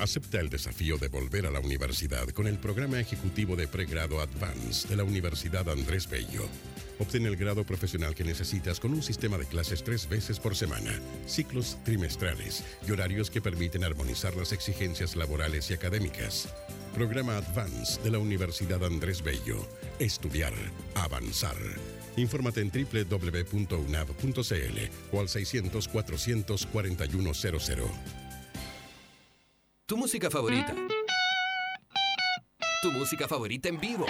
[0.00, 4.88] Acepta el desafío de volver a la universidad con el programa ejecutivo de pregrado Advance
[4.88, 6.48] de la Universidad Andrés Bello.
[6.98, 10.98] Obtén el grado profesional que necesitas con un sistema de clases tres veces por semana,
[11.26, 16.48] ciclos trimestrales y horarios que permiten armonizar las exigencias laborales y académicas.
[16.94, 19.68] Programa Advance de la Universidad Andrés Bello.
[19.98, 20.54] Estudiar,
[20.94, 21.58] avanzar.
[22.16, 23.58] Infórmate en www.unab.cl
[25.12, 28.29] o al 600 400 4100.
[29.90, 30.72] Tu música favorita.
[32.80, 34.06] Tu música favorita en vivo.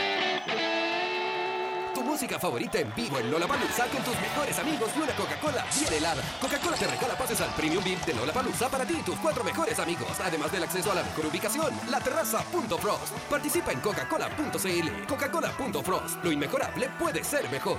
[1.94, 5.94] Tu música favorita en vivo en Lollapalooza con tus mejores amigos y una Coca-Cola bien
[5.94, 6.22] helada.
[6.38, 9.78] Coca-Cola te regala pases al Premium VIP de Lollapalooza para ti y tus cuatro mejores
[9.78, 13.16] amigos, además del acceso a la mejor ubicación, la terraza.frost.
[13.30, 15.06] Participa en coca-cola.cl.
[15.08, 16.22] Coca-Cola.frost.
[16.22, 17.78] Lo inmejorable puede ser mejor.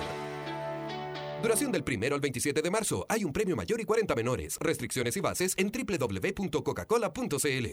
[1.41, 3.05] Duración del primero al 27 de marzo.
[3.09, 4.57] Hay un premio mayor y 40 menores.
[4.59, 7.67] Restricciones y bases en www.coca-cola.cl.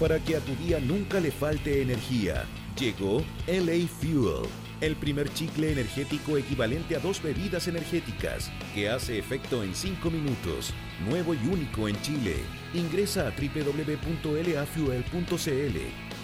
[0.00, 2.46] Para que a tu día nunca le falte energía,
[2.78, 4.48] llegó LA Fuel,
[4.80, 10.74] el primer chicle energético equivalente a dos bebidas energéticas, que hace efecto en 5 minutos,
[11.08, 12.36] nuevo y único en Chile.
[12.74, 13.92] Ingresa a www.lafuel.cl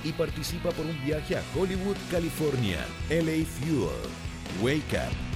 [0.05, 2.87] y participa por un viaje a Hollywood, California.
[3.09, 3.91] LA Fuel.
[4.61, 5.32] Wake up.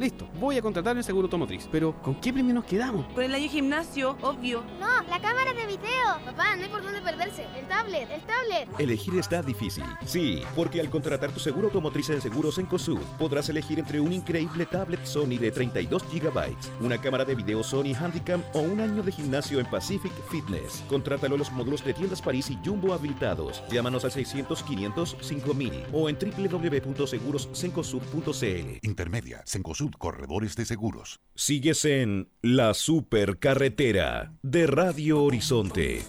[0.00, 1.68] Listo, voy a contratar el seguro automotriz.
[1.70, 3.04] Pero, ¿con qué premio nos quedamos?
[3.12, 4.64] Con el año gimnasio, obvio.
[4.80, 6.24] No, la cámara de video.
[6.24, 7.44] Papá, no hay por dónde perderse.
[7.54, 8.66] El tablet, el tablet.
[8.78, 9.84] Elegir está difícil.
[10.06, 14.64] Sí, porque al contratar tu seguro automotriz en Seguros Encosud, podrás elegir entre un increíble
[14.64, 19.12] tablet Sony de 32 GB, una cámara de video Sony Handycam o un año de
[19.12, 20.82] gimnasio en Pacific Fitness.
[20.88, 23.62] Contrátalo en los módulos de tiendas París y Jumbo habilitados.
[23.70, 28.78] Llámanos al 600 500 5000 o en www.segurosencosud.cl.
[28.80, 31.20] Intermedia, Sencosud Corredores de Seguros.
[31.34, 36.02] Sigues en La Supercarretera de Radio Horizonte.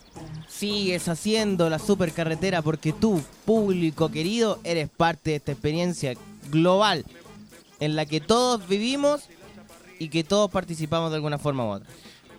[0.48, 6.14] Sigues haciendo la supercarretera porque tú, público querido, eres parte de esta experiencia
[6.50, 7.06] global
[7.80, 9.24] en la que todos vivimos
[10.00, 11.90] y que todos participamos de alguna forma u otra.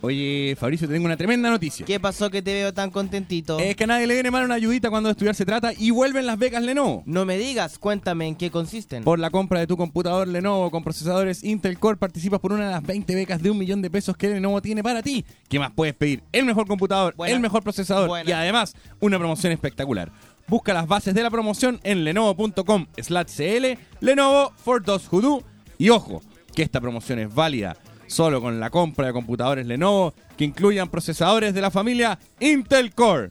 [0.04, 1.86] Oye, Fabricio, te tengo una tremenda noticia.
[1.86, 3.60] ¿Qué pasó que te veo tan contentito?
[3.60, 5.92] Es que a nadie le viene mal una ayudita cuando de estudiar se trata y
[5.92, 7.04] vuelven las becas Lenovo.
[7.06, 9.04] No me digas, cuéntame en qué consisten.
[9.04, 12.72] Por la compra de tu computador Lenovo con procesadores Intel Core participas por una de
[12.72, 15.24] las 20 becas de un millón de pesos que Lenovo tiene para ti.
[15.48, 16.24] ¿Qué más puedes pedir?
[16.32, 17.36] El mejor computador, Buena.
[17.36, 18.28] el mejor procesador Buena.
[18.28, 20.10] y además una promoción espectacular.
[20.48, 25.44] Busca las bases de la promoción en lenovo.com cl Lenovo for those who do.
[25.78, 26.22] Y ojo,
[26.56, 27.76] que esta promoción es válida
[28.12, 33.30] solo con la compra de computadores Lenovo que incluyan procesadores de la familia Intel Core.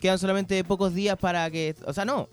[0.00, 1.76] Quedan solamente pocos días para que...
[1.86, 2.28] O sea, no.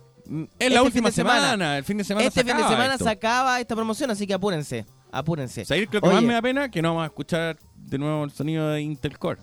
[0.57, 3.03] Es la última semana, el fin de semana Este se fin de semana esto.
[3.03, 4.85] se acaba esta promoción, así que apúrense.
[5.11, 5.65] Apúrense.
[5.65, 8.23] Sair, creo que Oye, más me da pena que no vamos a escuchar de nuevo
[8.23, 9.41] el sonido de Intel Core.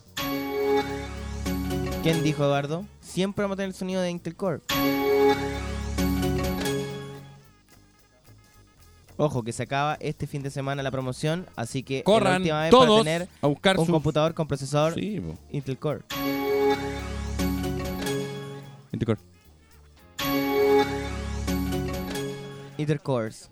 [2.02, 2.84] ¿Quién dijo, Eduardo?
[3.00, 4.60] Siempre vamos a tener el sonido de Intel Core.
[9.18, 12.62] Ojo, que se acaba este fin de semana la promoción, así que la Corran última
[12.62, 15.22] vez todos para tener a buscar un su- computador con procesador Sí.
[15.52, 16.00] Intel Core.
[18.92, 19.20] Intel Core.
[22.78, 23.48] Intel Cores.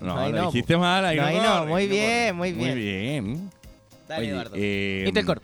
[0.00, 0.80] No, Ahí lo no, dijiste po.
[0.80, 1.04] mal.
[1.04, 2.70] Ahí No, no, ahí no, corre, muy bien, muy bien.
[2.74, 3.50] Muy bien.
[4.08, 4.54] Dale, Oye, Eduardo.
[4.56, 5.40] eh, Intel Core.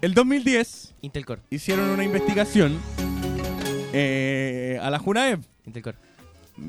[0.00, 1.42] El 2010 Intel Core.
[1.50, 2.78] hicieron una investigación
[3.92, 5.40] eh, a la Junaev.
[5.66, 5.96] Intel Core.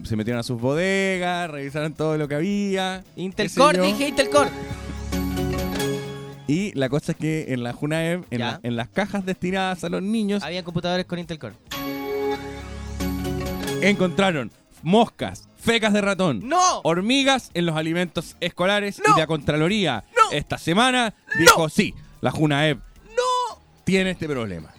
[0.04, 3.04] Se metieron a sus bodegas, revisaron todo lo que había.
[3.78, 3.84] Yo.
[3.84, 4.50] dije Intel Core.
[6.48, 9.90] Y la cosa es que en la Junaev, en, la- en las cajas destinadas a
[9.90, 11.54] los niños, Había computadores con Intel Core.
[13.82, 14.52] encontraron
[14.82, 16.80] moscas, fecas de ratón, ¡No!
[16.84, 22.80] hormigas en los alimentos escolares y la Contraloría esta semana dijo sí, la Junaep
[23.84, 24.72] tiene este problema.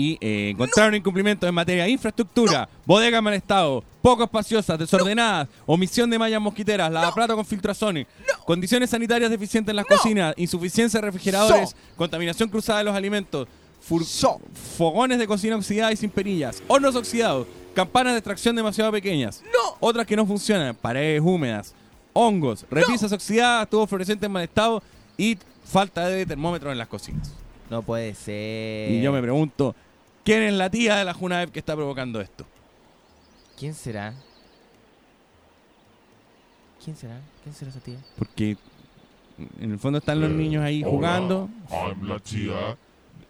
[0.00, 5.48] Y eh, encontraron incumplimientos en materia de infraestructura, bodegas en mal estado, poco espaciosas, desordenadas,
[5.66, 8.06] omisión de mallas mosquiteras, lavaplato con filtraciones,
[8.46, 13.48] condiciones sanitarias deficientes en las cocinas, insuficiencia de refrigeradores, contaminación cruzada de los alimentos,
[13.88, 14.04] fur-
[14.76, 19.42] fogones de cocina oxidada y sin perillas, hornos oxidados, campanas de extracción demasiado pequeñas,
[19.80, 21.74] otras que no funcionan, paredes húmedas,
[22.12, 24.80] hongos, repisas oxidadas, tubos fluorescentes en mal estado
[25.16, 27.32] y falta de termómetros en las cocinas.
[27.68, 28.92] No puede ser.
[28.92, 29.74] Y yo me pregunto,
[30.28, 32.44] ¿quién es la tía de la Junaep que está provocando esto?
[33.58, 34.12] ¿Quién será?
[36.84, 37.18] ¿Quién será?
[37.42, 37.96] ¿Quién será esa tía?
[38.18, 38.58] Porque
[39.58, 42.76] en el fondo están los niños ahí jugando, I'm la tía.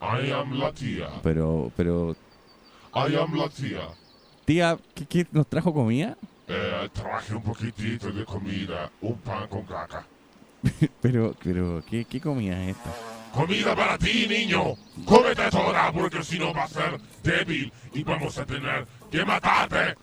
[0.01, 1.09] I am la tía.
[1.23, 2.17] pero, pero,
[2.93, 3.89] I am la tía.
[4.45, 6.17] tía, ¿qué, qué nos trajo comida?
[6.49, 10.05] Eh, traje un poquitito de comida, un pan con caca.
[11.01, 13.18] Pero, pero, ¿qué, qué comida es esta?
[13.39, 14.75] Comida para ti, niño.
[15.05, 19.95] Cómete toda, porque si no va a ser débil y vamos a tener que matarte.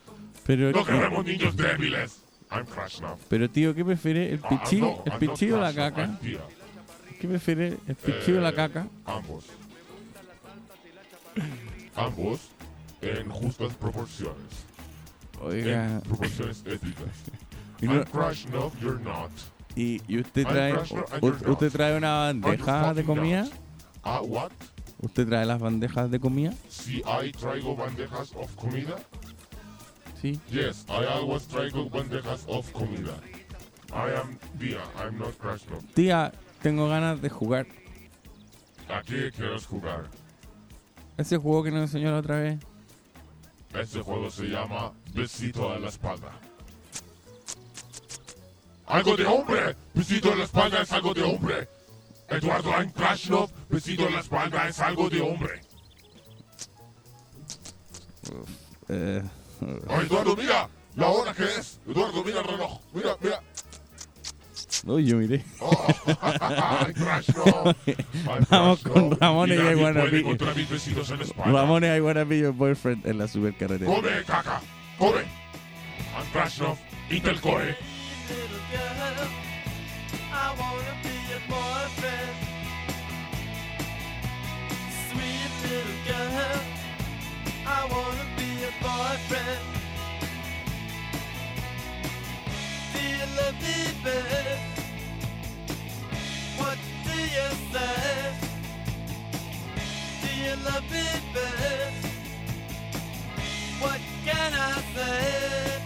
[0.45, 2.21] Pero, No ¿qué- queremos niños débiles.
[2.49, 3.17] I'm Crash now.
[3.27, 4.31] pero tío, ¿qué prefiere?
[4.31, 6.17] ¿El Ah, pichí, no, el not o la caca?
[7.19, 7.77] ¿Qué prefiere?
[7.87, 8.87] ¿El pichí o la Eh, caca?
[9.05, 9.45] Ambos.
[11.97, 12.39] Ambos
[13.01, 14.65] en justas proporciones.
[15.41, 15.87] Oiga.
[15.95, 17.11] En proporciones éticas.
[17.81, 17.89] I'm
[18.49, 19.31] no- you're not.
[19.75, 20.73] Y, y usted trae,
[21.21, 23.47] usted trae una bandeja de comida.
[24.03, 24.51] Ah, what?
[25.01, 26.53] ¿Usted trae las bandejas de comida?
[26.69, 28.95] Si I traigo bandejas of comida?
[30.21, 30.39] Sí.
[30.49, 33.13] Yes, I always traigo bandejas of comida.
[33.91, 35.63] I am Dia, I'm not Crash.
[35.93, 37.67] Tía, tengo ganas de jugar.
[38.89, 40.09] ¿A qué quieres jugar?
[41.17, 42.59] Ese juego que nos enseñó la otra vez.
[43.73, 46.31] Este juego se llama Besito a la espalda.
[48.87, 49.75] ¡Algo de hombre!
[49.93, 51.67] Besito en la espalda es algo de hombre.
[52.29, 55.61] Eduardo I'm Krasnov, besito en la espalda es algo de hombre.
[58.89, 59.21] Eh,
[59.87, 61.79] Oh, Eduardo, mira la hora que es.
[61.87, 62.79] Eduardo, mira el reloj.
[62.93, 63.41] Mira, mira.
[64.85, 65.43] Uy, yo miré.
[65.61, 65.71] Oh,
[66.93, 67.73] Krasnov.
[67.87, 69.09] I'm Vamos Krasnov.
[69.09, 71.21] con Ramones y espalda.
[71.45, 71.89] Ramones
[72.25, 73.89] Be Your Boyfriend en la supercarretera.
[73.89, 74.61] Come, caca.
[74.99, 75.21] Come.
[76.33, 76.77] Krasnov.
[77.09, 77.77] Intel Core.
[93.09, 94.59] You love me, babe?
[96.57, 98.33] What do you say?
[100.21, 101.93] Do you love me, babe?
[103.79, 105.81] What can I say?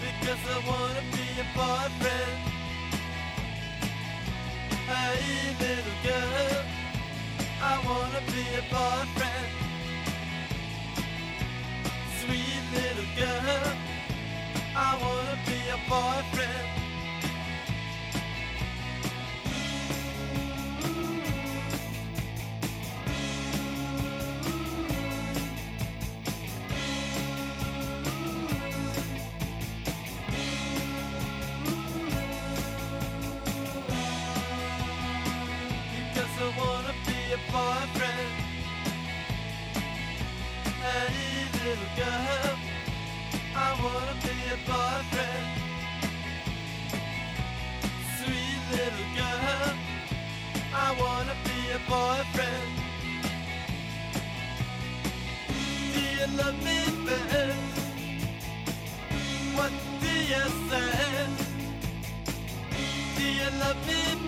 [0.00, 2.38] Because I wanna be your boyfriend.
[4.88, 6.64] Hey, little girl,
[7.62, 9.63] I wanna be your boyfriend.
[12.24, 13.74] Sweet little girl,
[14.76, 16.83] I wanna be your boyfriend.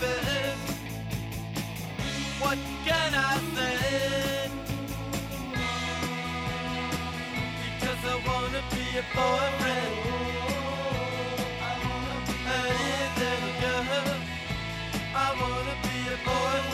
[0.00, 0.58] Babe?
[2.40, 4.50] What can I say?
[7.64, 9.96] Because I wanna be your boyfriend.
[12.48, 14.16] Hey, little girl,
[15.16, 16.65] I wanna be your boyfriend.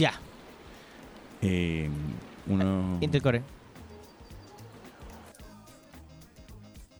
[0.00, 0.14] Ya.
[1.42, 1.90] Eh,
[2.46, 2.96] uno...
[3.02, 3.42] Intercore.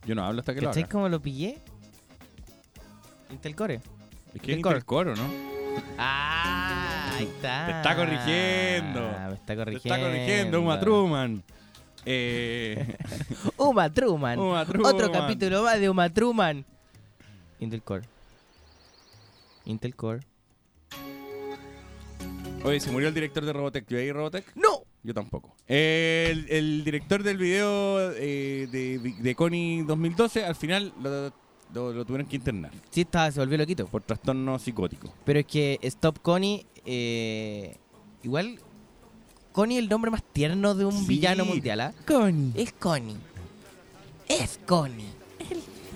[0.07, 0.93] Yo no hablo hasta que lo ¿Cachai haga.
[0.93, 1.59] cómo lo pillé?
[3.31, 3.81] Intel Core.
[4.35, 5.23] Es que es Intel Core, ¿no?
[5.97, 7.67] Ah, Ahí está.
[7.67, 9.01] Te está corrigiendo.
[9.01, 9.95] Me está Te corrigiendo.
[9.95, 11.43] está corrigiendo, Uma Truman.
[12.05, 12.97] Eh,
[13.57, 14.39] Uma Truman.
[14.39, 14.95] Uma Truman.
[14.95, 16.65] Otro capítulo más de Uma Truman.
[17.61, 18.07] Intel Core.
[19.65, 20.21] Intel Core.
[22.65, 23.87] Oye, se murió el director de Robotech.
[23.89, 24.45] ¿Yo ahí Robotech?
[24.55, 24.83] ¡No!
[25.03, 25.55] Yo tampoco.
[25.67, 31.33] El, el director del video eh, de, de Connie 2012, al final lo,
[31.73, 32.71] lo- lo tuvieron que internar.
[32.91, 33.87] Sí, estaba, se volvió loquito.
[33.87, 35.13] Por trastorno psicótico.
[35.25, 37.77] Pero es que Stop Connie, eh,
[38.23, 38.61] igual,
[39.53, 41.07] Connie es el nombre más tierno de un Sí.
[41.07, 41.95] villano mundial, ¿ah?
[42.07, 42.53] Connie.
[42.57, 43.17] Es Connie.
[44.29, 45.07] Es Connie.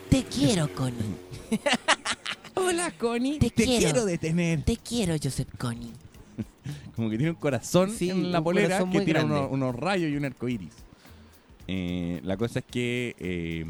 [0.09, 1.15] Te quiero, Connie.
[2.55, 3.39] Hola, Connie.
[3.39, 3.83] Te, Te quiero.
[3.83, 4.63] quiero detener.
[4.65, 5.93] Te quiero, Joseph Connie.
[6.97, 10.17] Como que tiene un corazón Sí, en la polera que tiene unos, unos rayos y
[10.17, 10.73] un arco iris.
[11.67, 13.65] Eh, la cosa es que eh,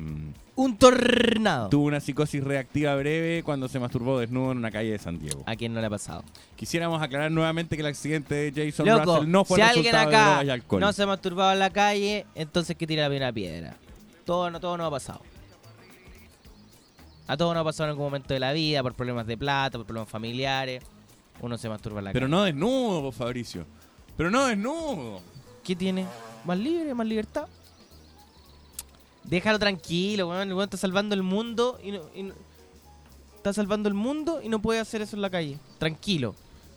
[0.57, 1.69] Un tornado.
[1.69, 5.45] tuvo una psicosis reactiva breve cuando se masturbó desnudo en una calle de San Diego.
[5.47, 6.25] ¿A quién no le ha pasado?
[6.57, 9.97] Quisiéramos aclarar nuevamente que el accidente de Jason Loco, Russell no fue si alguien de
[9.99, 10.81] acá alcohol.
[10.81, 13.77] no se ha masturbado en la calle, entonces que tira la primera piedra.
[14.25, 15.21] Todo, no, todo no ha pasado.
[17.27, 19.79] A todos nos ha pasado en algún momento de la vida, por problemas de plata,
[19.79, 20.83] por problemas familiares.
[21.41, 23.67] Uno se masturba en la Pero no desnudo, Fabricio.
[24.17, 25.21] Pero no desnudo.
[25.63, 26.07] ¿Qué tiene?
[26.45, 26.95] ¿Más libre?
[26.95, 27.47] ¿Más libertad?
[29.25, 30.49] Déjalo tranquilo, weón.
[30.49, 32.35] El weón está salvando el mundo y no, y no-
[33.37, 35.59] Está salvando el mundo y no puede hacer eso en la calle.
[35.79, 36.35] Tranquilo.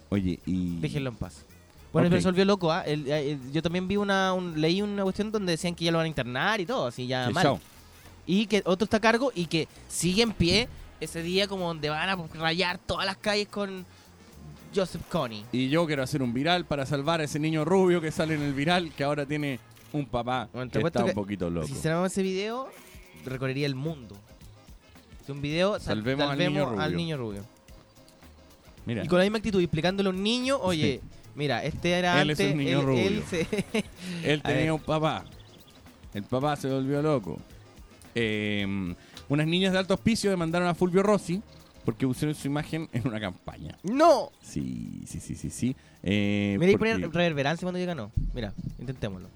[0.10, 0.78] Oye, y.
[0.82, 1.46] Déjenlo en paz.
[1.94, 2.12] Bueno, Ok.
[2.12, 2.82] pero se volvió loco, ¿ah?
[2.82, 5.98] El- eh, yo también vi una, un- leí una cuestión donde decían que ya lo
[6.00, 7.44] van a internar y todo, así ya Sí, mal.
[7.44, 7.60] chao.
[8.26, 10.68] Y que otro está a cargo y que sigue en pie
[11.00, 13.86] ese día como donde van a rayar todas las calles con
[14.76, 15.44] Joseph Connie.
[15.52, 18.41] Y yo quiero hacer un viral para salvar a ese niño rubio que sale en
[18.44, 19.60] el viral que ahora tiene
[19.94, 21.68] un papá Bueno, que está un poquito loco.
[21.68, 22.68] Si hiciéramos ese video,
[23.26, 24.15] recorrería el mundo.
[25.23, 26.98] Es un video, sal- Salvemos al niño al rubio.
[26.98, 27.45] niño rubio.
[28.85, 29.03] Mira.
[29.03, 31.02] Y con la misma actitud, explicándole a un niño, oye,
[31.35, 33.07] mira, este era Él es antes, un niño él, rubio.
[33.07, 33.48] él se-
[34.23, 35.26] Él tenía un papá.
[36.14, 37.38] El papá se volvió loco.
[38.15, 38.65] Eh,
[39.30, 41.41] unas niñas de alto auspicio demandaron a Fulvio Rossi
[41.88, 43.78] porque pusieron su imagen en una campaña.
[43.82, 44.30] ¡No!
[44.42, 45.74] Sí, sí, sí, sí, sí.
[46.04, 48.12] Eh, Mira, y porque, poner reverberancia cuando llega no.
[48.34, 49.30] Mira, intentémoslo.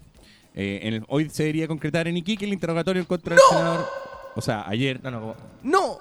[0.54, 3.88] eh, en el- hoy se debería concretar en Iquique el interrogatorio contra del senador.
[4.36, 5.02] O sea, ayer.
[5.02, 5.36] No, no, como...
[5.64, 5.98] ¡No!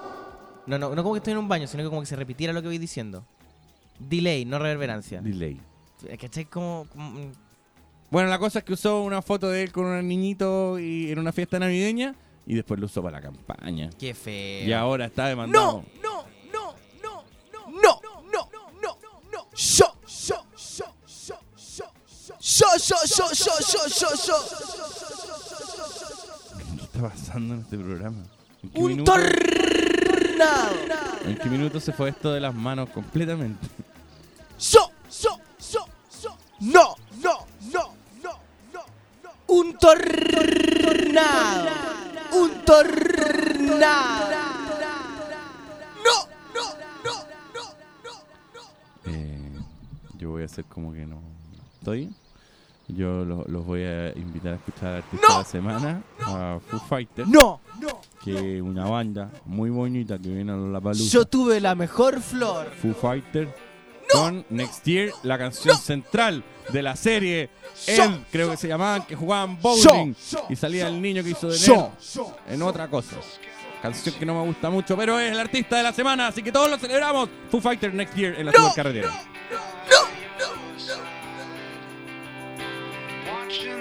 [0.67, 2.53] No, no, no como que estoy en un baño, sino que como que se repitiera
[2.53, 3.25] lo que voy diciendo.
[4.01, 5.21] Delay, no reverberancia.
[5.21, 5.61] Delay.
[6.21, 6.47] ¿Cachai?
[6.47, 6.87] Como...
[6.91, 7.31] como-
[8.11, 11.21] Bueno, la cosa es que usó una foto de él con un niñito y en
[11.21, 13.89] una fiesta navideña y después lo usó para la campaña.
[14.01, 14.67] Qué feo.
[14.67, 15.85] Y ahora está demandado.
[16.03, 16.10] no, no,
[22.61, 24.37] yo, yo, yo, yo, yo, yo,
[26.77, 28.19] ¿Qué está pasando en este programa?
[28.63, 30.75] ¿En qué Un minuto- tornado.
[31.25, 33.67] ¿En qué minuto se fue esto de las manos completamente?
[34.59, 34.91] Yo,
[35.23, 35.39] yo,
[35.73, 35.87] yo,
[36.23, 36.37] yo.
[36.61, 38.39] No, no, no, no,
[38.73, 38.85] no,
[39.23, 39.31] no.
[39.49, 41.69] Un tornado.
[42.33, 44.29] Un tornado.
[46.05, 46.75] No, no,
[47.05, 47.15] no,
[47.55, 49.13] no.
[49.13, 49.59] Eh,
[50.19, 51.21] yo voy a hacer como que no
[51.79, 52.15] estoy.
[52.95, 57.29] Yo lo- los voy a invitar a escuchar artista de la semana, a Foo Fighters.
[57.29, 58.01] No, no.
[58.23, 62.71] Que es una banda muy bonita que viene a la Yo tuve la mejor flor.
[62.81, 63.51] Foo Fighters
[64.13, 66.43] con Next Year, la canción central
[66.73, 67.51] de la serie.
[67.87, 70.15] Él, creo que se llamaban, que jugaban bowling.
[70.49, 71.93] Y salía el niño que hizo de Yo.
[72.17, 73.17] nerd en otra cosa.
[73.83, 76.53] Canción que no me gusta mucho, pero es el artista de la semana, así que
[76.53, 77.29] todos lo celebramos.
[77.51, 79.09] Foo Fighters Next Year en la supercarretera.
[79.09, 79.40] Watching
[83.51, 83.80] action.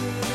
[0.00, 0.29] Jesus.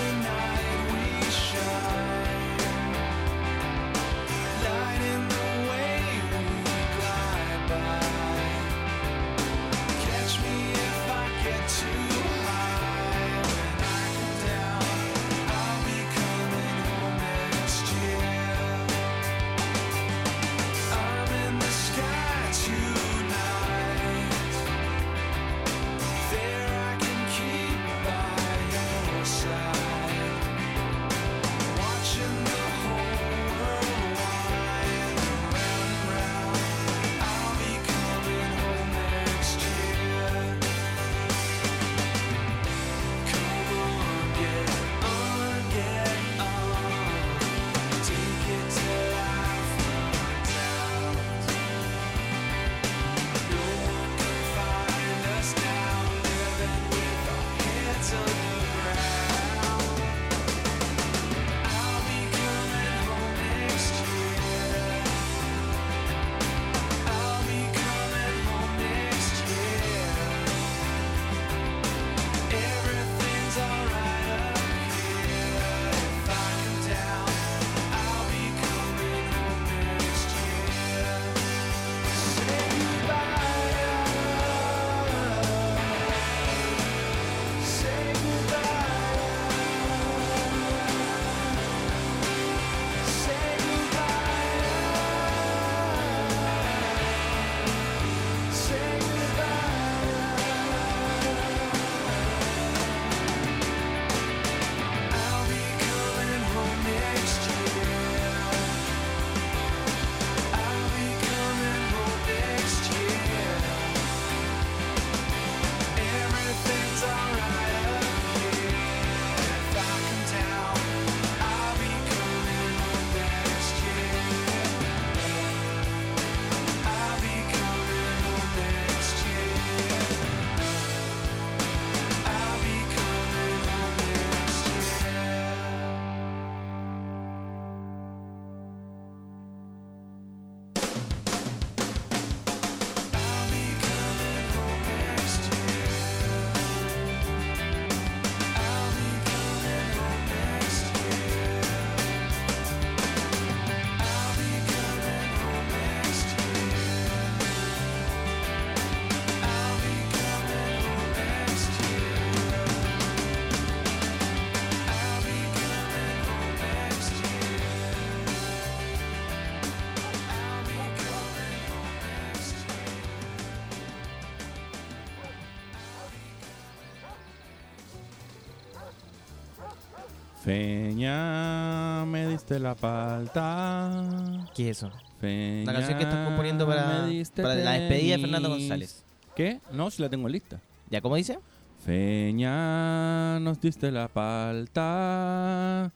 [180.45, 184.45] Feña, me diste la palta.
[184.55, 184.91] ¿Qué es eso?
[185.19, 188.49] Feña, La canción que estás componiendo para, la despedida de Fernando.
[188.49, 189.03] González.
[189.35, 189.59] ¿Qué?
[189.71, 190.61] No, si la tengo lista.
[190.91, 191.39] ¿Ya cómo dice?
[191.83, 195.91] Feña, nos diste la palta.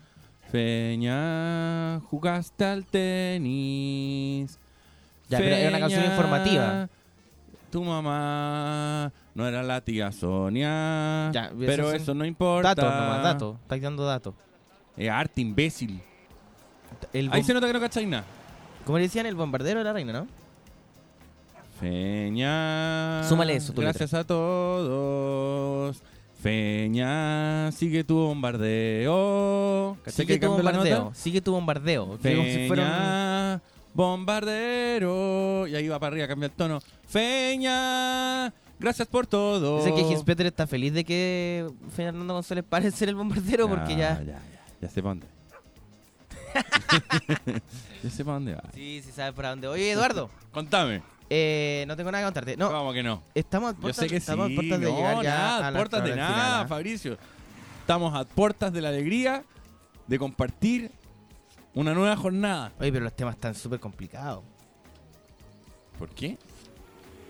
[0.52, 4.58] Feña, jugaste al tenis.
[5.30, 6.90] Ya, pero era una canción Feña, informativa.
[7.72, 11.30] Tu mamá no era la tía Sonia.
[11.32, 12.70] Ya, pero eso no importa.
[12.76, 13.58] Datos nomás, datos.
[13.62, 14.34] Estáis dando datos.
[14.98, 16.02] Es arte, imbécil.
[17.14, 18.24] El Ahí se nota que no cacháis nada.
[18.86, 19.26] ¿Cómo le decían?
[19.28, 20.28] El bombardero de la reina, ¿no?
[21.80, 23.24] Feña.
[23.24, 26.02] Súmale eso, tu Gracias a todos.
[26.42, 29.98] Feña, sigue tu bombardeo.
[30.04, 31.04] ¿Cachai Sigue tu bombardeo.
[31.04, 31.16] nota?
[31.16, 32.18] Sigue tu bombardeo.
[32.20, 33.62] Que como si fuera un- Feña,
[33.94, 35.68] bombardero.
[35.68, 36.80] Y ahí va para arriba, cambia el tono.
[37.08, 39.78] Feña, gracias por todo.
[39.78, 43.68] Dice que Gis Peter está feliz de que Fernando González pare de ser el bombardero
[43.68, 44.20] porque ya.
[44.20, 44.42] Ya, ya,
[44.82, 45.28] ya sé para dónde.
[48.04, 48.64] ya sé para dónde va.
[48.74, 49.68] Sí, sí, sabe para dónde.
[49.68, 50.30] Oye, Eduardo.
[50.52, 51.02] Contame.
[51.30, 52.58] Eh, no tengo nada que contarte.
[52.58, 53.22] No, ¿Cómo que no?
[53.36, 54.54] estamos a Yo puertas, sé que estamos sí.
[54.54, 56.68] a puertas de no, llegar ya nada, a la puertas de nada, final, ¿ah?
[56.68, 57.18] Fabricio.
[57.82, 59.44] Estamos a puertas de la alegría
[60.08, 60.92] de compartir
[61.80, 62.72] una nueva jornada.
[62.80, 64.44] Oye, pero los temas están súper complicados.
[65.98, 66.38] ¿Por qué?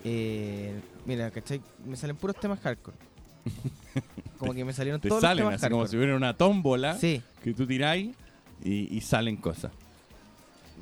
[0.03, 1.61] Eh, mira, ¿cachai?
[1.85, 2.97] Me salen puros temas hardcore.
[4.37, 5.89] Como que me salieron Te todos salen los así temas como hardcore.
[5.91, 7.21] si hubiera una tómbola Sí.
[7.43, 8.15] que tú tiráis
[8.63, 9.71] y, y salen cosas.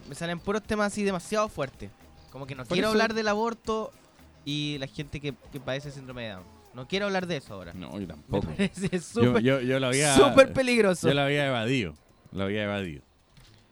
[0.07, 1.89] Me salen puros temas así demasiado fuertes.
[2.31, 3.91] Como que no Por quiero eso- hablar del aborto
[4.45, 6.43] y la gente que, que padece síndrome de Down.
[6.75, 7.73] No quiero hablar de eso ahora.
[7.73, 8.45] No, yo tampoco.
[8.47, 10.15] Me parece Yo, súper yo, yo lo había.
[10.15, 11.07] súper peligroso.
[11.07, 11.95] Yo lo había evadido.
[12.31, 13.01] Lo había evadido.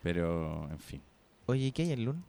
[0.05, 1.01] Pero, en fin.
[1.47, 2.23] Oye, ¿y qué hay en Lun?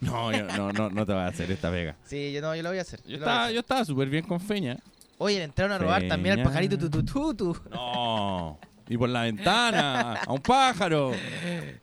[0.00, 1.94] No, yo- no, no, no te vas a hacer esta pega.
[2.04, 3.00] Sí, yo no, yo lo voy a hacer.
[3.06, 4.76] Yo estaba, yo estaba súper bien con Feña.
[5.18, 7.56] Oye, le entraron a robar también al pajarito tu, tu, tu, tu.
[7.70, 8.58] No.
[8.88, 11.12] Y por la ventana, a un pájaro.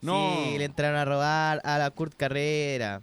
[0.02, 0.36] No.
[0.44, 3.00] Sí, le entraron a robar a la Kurt Carrera.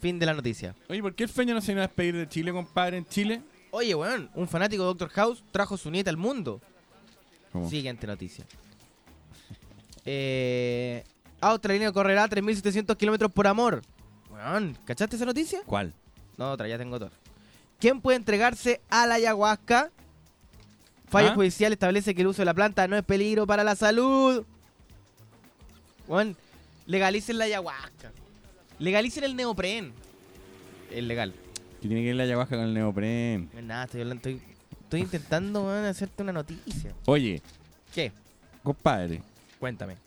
[0.00, 0.76] Fin de la noticia.
[0.88, 3.42] Oye, ¿por qué el Feña no se iba a despedir de Chile, compadre, en Chile?
[3.72, 6.60] Oye, weón, un fanático de Doctor House trajo su nieta al mundo.
[7.52, 7.68] ¿Cómo?
[7.68, 8.46] Siguiente noticia.
[10.04, 11.04] Eh,
[11.40, 13.82] Australiano correrá 3.700 kilómetros por amor.
[14.84, 15.60] ¿cachaste esa noticia?
[15.66, 15.92] ¿Cuál?
[16.38, 17.10] No, otra, ya tengo otra.
[17.78, 19.90] ¿Quién puede entregarse a la ayahuasca?
[21.08, 21.34] Fallo ¿Ah?
[21.34, 24.44] judicial establece que el uso de la planta no es peligro para la salud.
[26.06, 26.36] Weón,
[26.86, 28.12] legalicen la ayahuasca.
[28.78, 29.92] Legalicen el neopren.
[30.90, 31.34] Es legal.
[31.80, 33.50] Que tiene que ir la ayahuasca con el neopren.
[33.52, 34.42] No es nada, estoy hablando, estoy,
[34.82, 36.94] estoy intentando hacerte una noticia.
[37.06, 37.42] Oye,
[37.94, 38.12] ¿Qué?
[38.62, 39.22] compadre,
[39.60, 39.98] Cuéntame.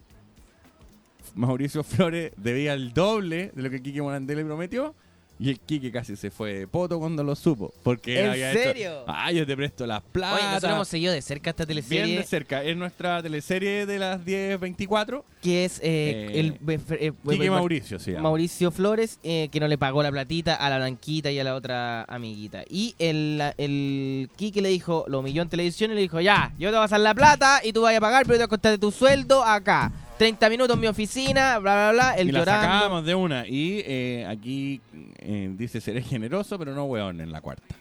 [1.35, 4.95] Mauricio Flores debía el doble de lo que Quique Morandé le prometió.
[5.43, 7.73] Y el Quique casi se fue de poto cuando lo supo.
[7.83, 8.91] Porque él ¿En había serio?
[9.01, 9.03] hecho.
[9.07, 10.35] Ah, yo te presto las plata.
[10.35, 12.63] Oye, nosotros hemos seguido de cerca esta Bien teleserie de cerca.
[12.63, 15.21] Es nuestra teleserie de las 10.24.
[15.41, 16.57] que es eh, Eh, el
[16.97, 18.21] eh, Quique Mauricio llama.
[18.21, 21.55] Mauricio Flores, eh, que no le pagó la platita a la blanquita y a la
[21.55, 22.63] otra amiguita.
[22.69, 26.69] Y el, el Quique le dijo, lo humilló en televisión y le dijo, ya, yo
[26.69, 28.47] te voy a pasar la plata y tú vas a pagar, pero te voy a
[28.47, 29.91] contar de tu sueldo acá.
[30.18, 32.14] 30 minutos en mi oficina, bla, bla, bla.
[32.15, 32.61] El y la llorando.
[32.61, 33.48] sacábamos de una.
[33.48, 34.81] Y eh, aquí
[35.19, 37.76] eh, dice seré generoso, pero no weón en la cuarta.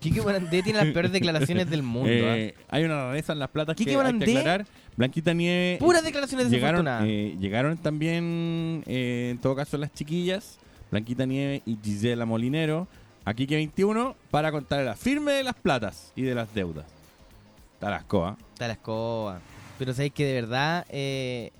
[0.00, 2.10] Quique Morandé tiene las peores declaraciones del mundo.
[2.10, 2.64] Eh, ¿ah?
[2.70, 4.66] Hay una rareza en las platas que hay que aclarar.
[4.96, 5.76] Blanquita Nieve.
[5.78, 7.04] puras declaraciones llegaron, desafortunadas.
[7.06, 10.58] eh, llegaron también, eh, en todo caso, las chiquillas,
[10.90, 12.88] Blanquita Nieve y Gisela Molinero,
[13.24, 16.86] aquí que 21, para contar la firme de las platas y de las deudas.
[17.78, 18.36] Tarascoa.
[18.52, 19.40] Está la escoba.
[19.80, 21.52] Pero sabéis que de verdad eh,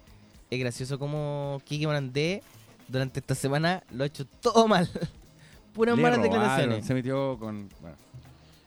[0.51, 2.43] es gracioso como Kike Morandé
[2.87, 4.87] durante esta semana lo ha hecho todo mal.
[5.73, 6.85] Puras Le malas robaron, declaraciones.
[6.87, 7.71] Se metió con.
[7.81, 7.97] Bueno,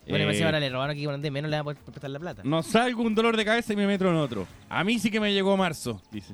[0.08, 2.20] Bueno, Eh, ahora le robaron a Kike Morandé, menos le van a poder prestar la
[2.20, 2.42] plata.
[2.44, 4.48] No salgo un dolor de cabeza y me meto en otro.
[4.70, 6.34] A mí sí que me llegó marzo, dice.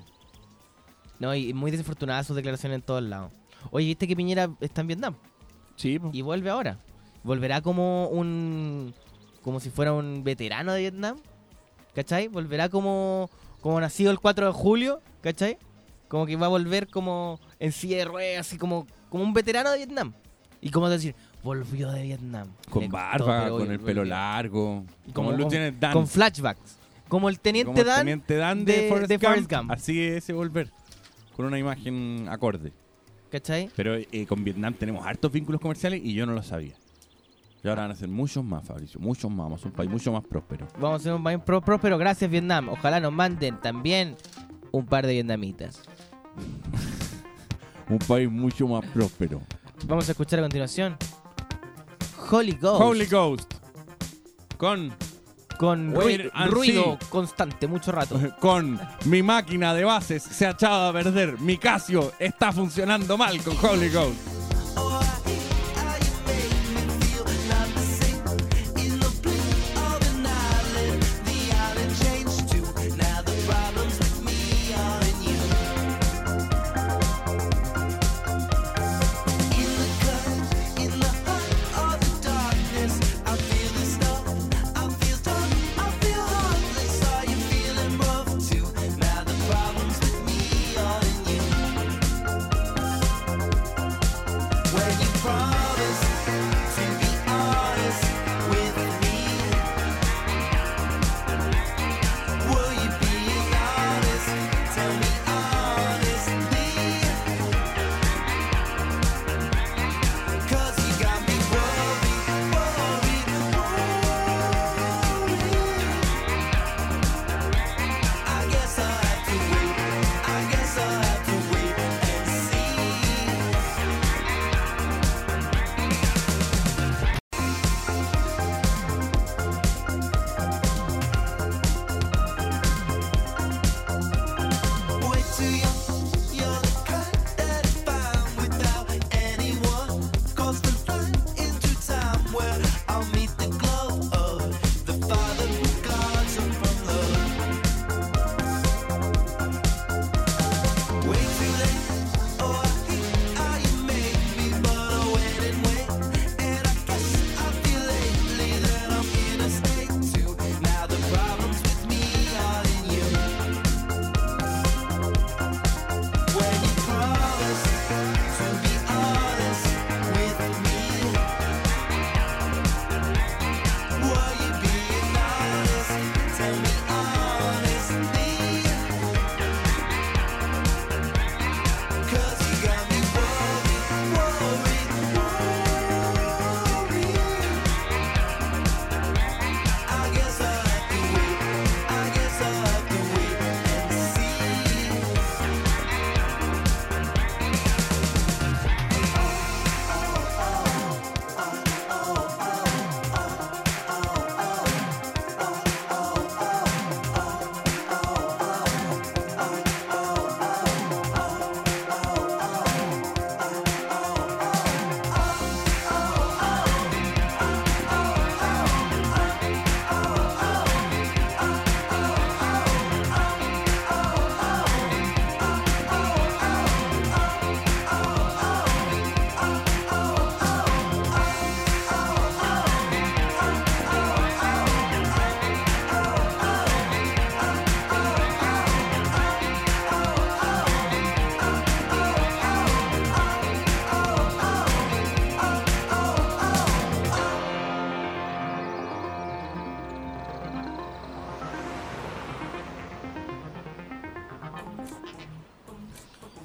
[1.20, 3.34] No, y muy desafortunadas sus declaraciones en todos lados.
[3.72, 5.16] Oye, ¿viste que Piñera está en Vietnam?
[5.76, 6.78] Sí, Y vuelve ahora.
[7.24, 8.94] Volverá como un...
[9.42, 11.18] Como si fuera un veterano de Vietnam.
[11.96, 12.28] ¿Cachai?
[12.28, 13.30] Volverá como...
[13.62, 15.02] Como nacido el 4 de julio.
[15.22, 15.58] ¿Cachai?
[16.08, 19.70] Como que va a volver como en silla de ruedas, así como, como un veterano
[19.72, 20.14] de Vietnam.
[20.62, 21.14] Y como decir,
[21.44, 22.48] volvió de Vietnam.
[22.70, 23.86] Con Le barba, con el volvió.
[23.86, 24.86] pelo largo.
[25.08, 25.94] Y Como, con- Dan.
[25.94, 26.78] Con flashbacks.
[27.10, 27.98] Como el teniente Como el Dan.
[28.00, 29.26] Teniente Dan de, de- Forrest, de Gump.
[29.28, 29.72] Forrest Gump.
[29.72, 30.70] Así es ese volver.
[31.36, 32.72] Con una imagen acorde.
[33.30, 33.70] ¿Cachai?
[33.76, 36.74] Pero eh, con Vietnam tenemos hartos vínculos comerciales y yo no lo sabía.
[37.64, 39.00] Y ahora van a ser muchos más, Fabricio.
[39.02, 39.46] Muchos más.
[39.46, 40.68] Vamos a ser un país mucho más próspero.
[40.80, 41.98] Vamos a ser un país próspero.
[41.98, 42.70] Gracias, Vietnam.
[42.70, 44.16] Ojalá nos manden también
[44.72, 45.82] un par de vietnamitas.
[47.90, 49.42] Un país mucho más próspero.
[49.88, 50.96] Vamos a escuchar a continuación
[52.30, 52.82] Holy Ghost.
[52.84, 53.54] Holy Ghost.
[54.58, 54.94] Con
[55.58, 57.08] Con Wait rui- and ruido see.
[57.10, 58.20] constante, mucho rato.
[58.40, 61.40] Con mi máquina de bases se ha echado a perder.
[61.40, 64.29] Mi Casio está funcionando mal con Holy Ghost.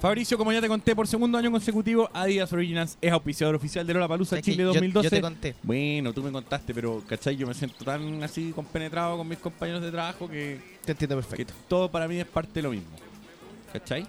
[0.05, 3.91] Fabricio, como ya te conté, por segundo año consecutivo, Adidas Originals es auspiciador oficial de
[3.95, 5.03] Lola Palusa Chile yo- 2012.
[5.03, 5.55] yo te conté.
[5.63, 7.35] Bueno, tú me contaste, pero ¿cachai?
[7.35, 11.51] Yo me siento tan así compenetrado con mis compañeros de trabajo que, Te entiendo perfecto.
[11.51, 12.87] que todo para mí es parte de lo mismo.
[13.73, 14.05] ¿Cachai?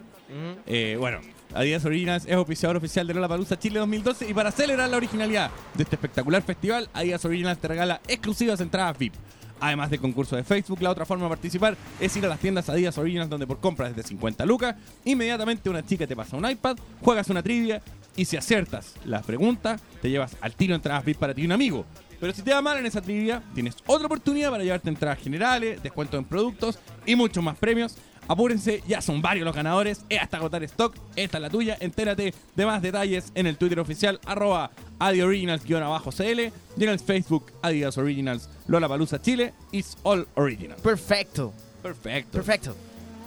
[0.67, 1.21] Eh, bueno,
[1.55, 5.51] Adidas Originals es auspiciador oficial de Lola Palusa Chile 2012 y para celebrar la originalidad
[5.73, 9.15] de este espectacular festival, Adidas Originals te regala exclusivas entradas VIP.
[9.61, 12.69] Además del concurso de Facebook, la otra forma de participar es ir a las tiendas
[12.69, 16.77] Adidas Originals donde por compras desde 50 lucas, inmediatamente una chica te pasa un iPad,
[17.01, 17.83] juegas una trivia
[18.17, 21.53] y si aciertas las preguntas, te llevas al tiro entradas VIP para ti y un
[21.53, 21.85] amigo.
[22.19, 25.83] Pero si te va mal en esa trivia, tienes otra oportunidad para llevarte entradas generales,
[25.83, 27.97] descuentos en productos y muchos más premios.
[28.29, 30.03] Apúrense, ya son varios los ganadores.
[30.09, 30.95] Es hasta agotar stock.
[31.15, 31.77] Esta es la tuya.
[31.81, 37.97] Entérate de más detalles en el Twitter oficial, arroba adioriginals-cl y en el Facebook Adidas
[37.99, 39.55] Originals Lola Palusa Chile.
[39.73, 40.77] It's all original.
[40.79, 41.53] Perfecto.
[41.83, 42.33] Perfecto.
[42.33, 42.77] Perfecto.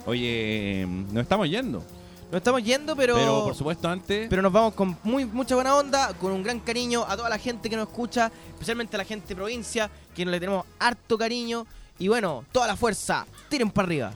[0.06, 1.82] Oye, nos estamos yendo.
[2.30, 3.14] Nos estamos yendo, pero.
[3.14, 4.28] Pero por supuesto, antes.
[4.28, 7.38] Pero nos vamos con muy mucha buena onda, con un gran cariño a toda la
[7.38, 11.66] gente que nos escucha, especialmente a la gente de provincia, que le tenemos harto cariño.
[11.98, 14.12] Y bueno, toda la fuerza, tiren para arriba.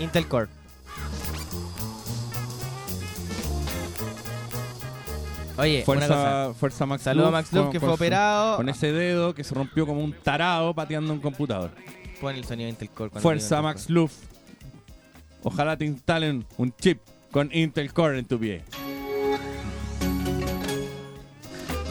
[0.00, 0.48] Intel Core.
[5.58, 6.54] Oye, una Fuerza, cosa.
[6.54, 8.56] fuerza Max Saludo a Max con- que fue operado.
[8.58, 11.70] Con ese dedo que se rompió como un tarado pateando un computador.
[12.20, 13.10] Pon el sonido de Intel Core.
[13.20, 14.12] Fuerza Intel Max Luz.
[15.42, 17.00] Ojalá te instalen un chip
[17.30, 18.62] con Intel Core en tu pie.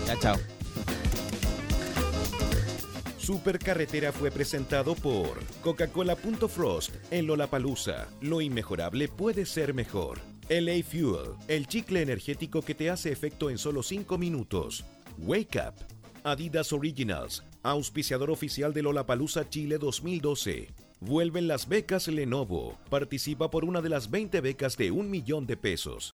[0.05, 0.35] Ya, chao.
[3.25, 8.05] Supercarretera fue presentado por Coca-Cola.frost en Lollapalooza.
[8.21, 10.19] Lo inmejorable puede ser mejor.
[10.47, 14.85] LA Fuel, el chicle energético que te hace efecto en solo 5 minutos.
[15.17, 15.73] Wake Up.
[16.23, 20.67] Adidas Originals, auspiciador oficial de Lollapalooza Chile 2012.
[20.99, 22.77] Vuelven las becas Lenovo.
[22.91, 26.03] Participa por una de las 20 becas de un millón de pesos.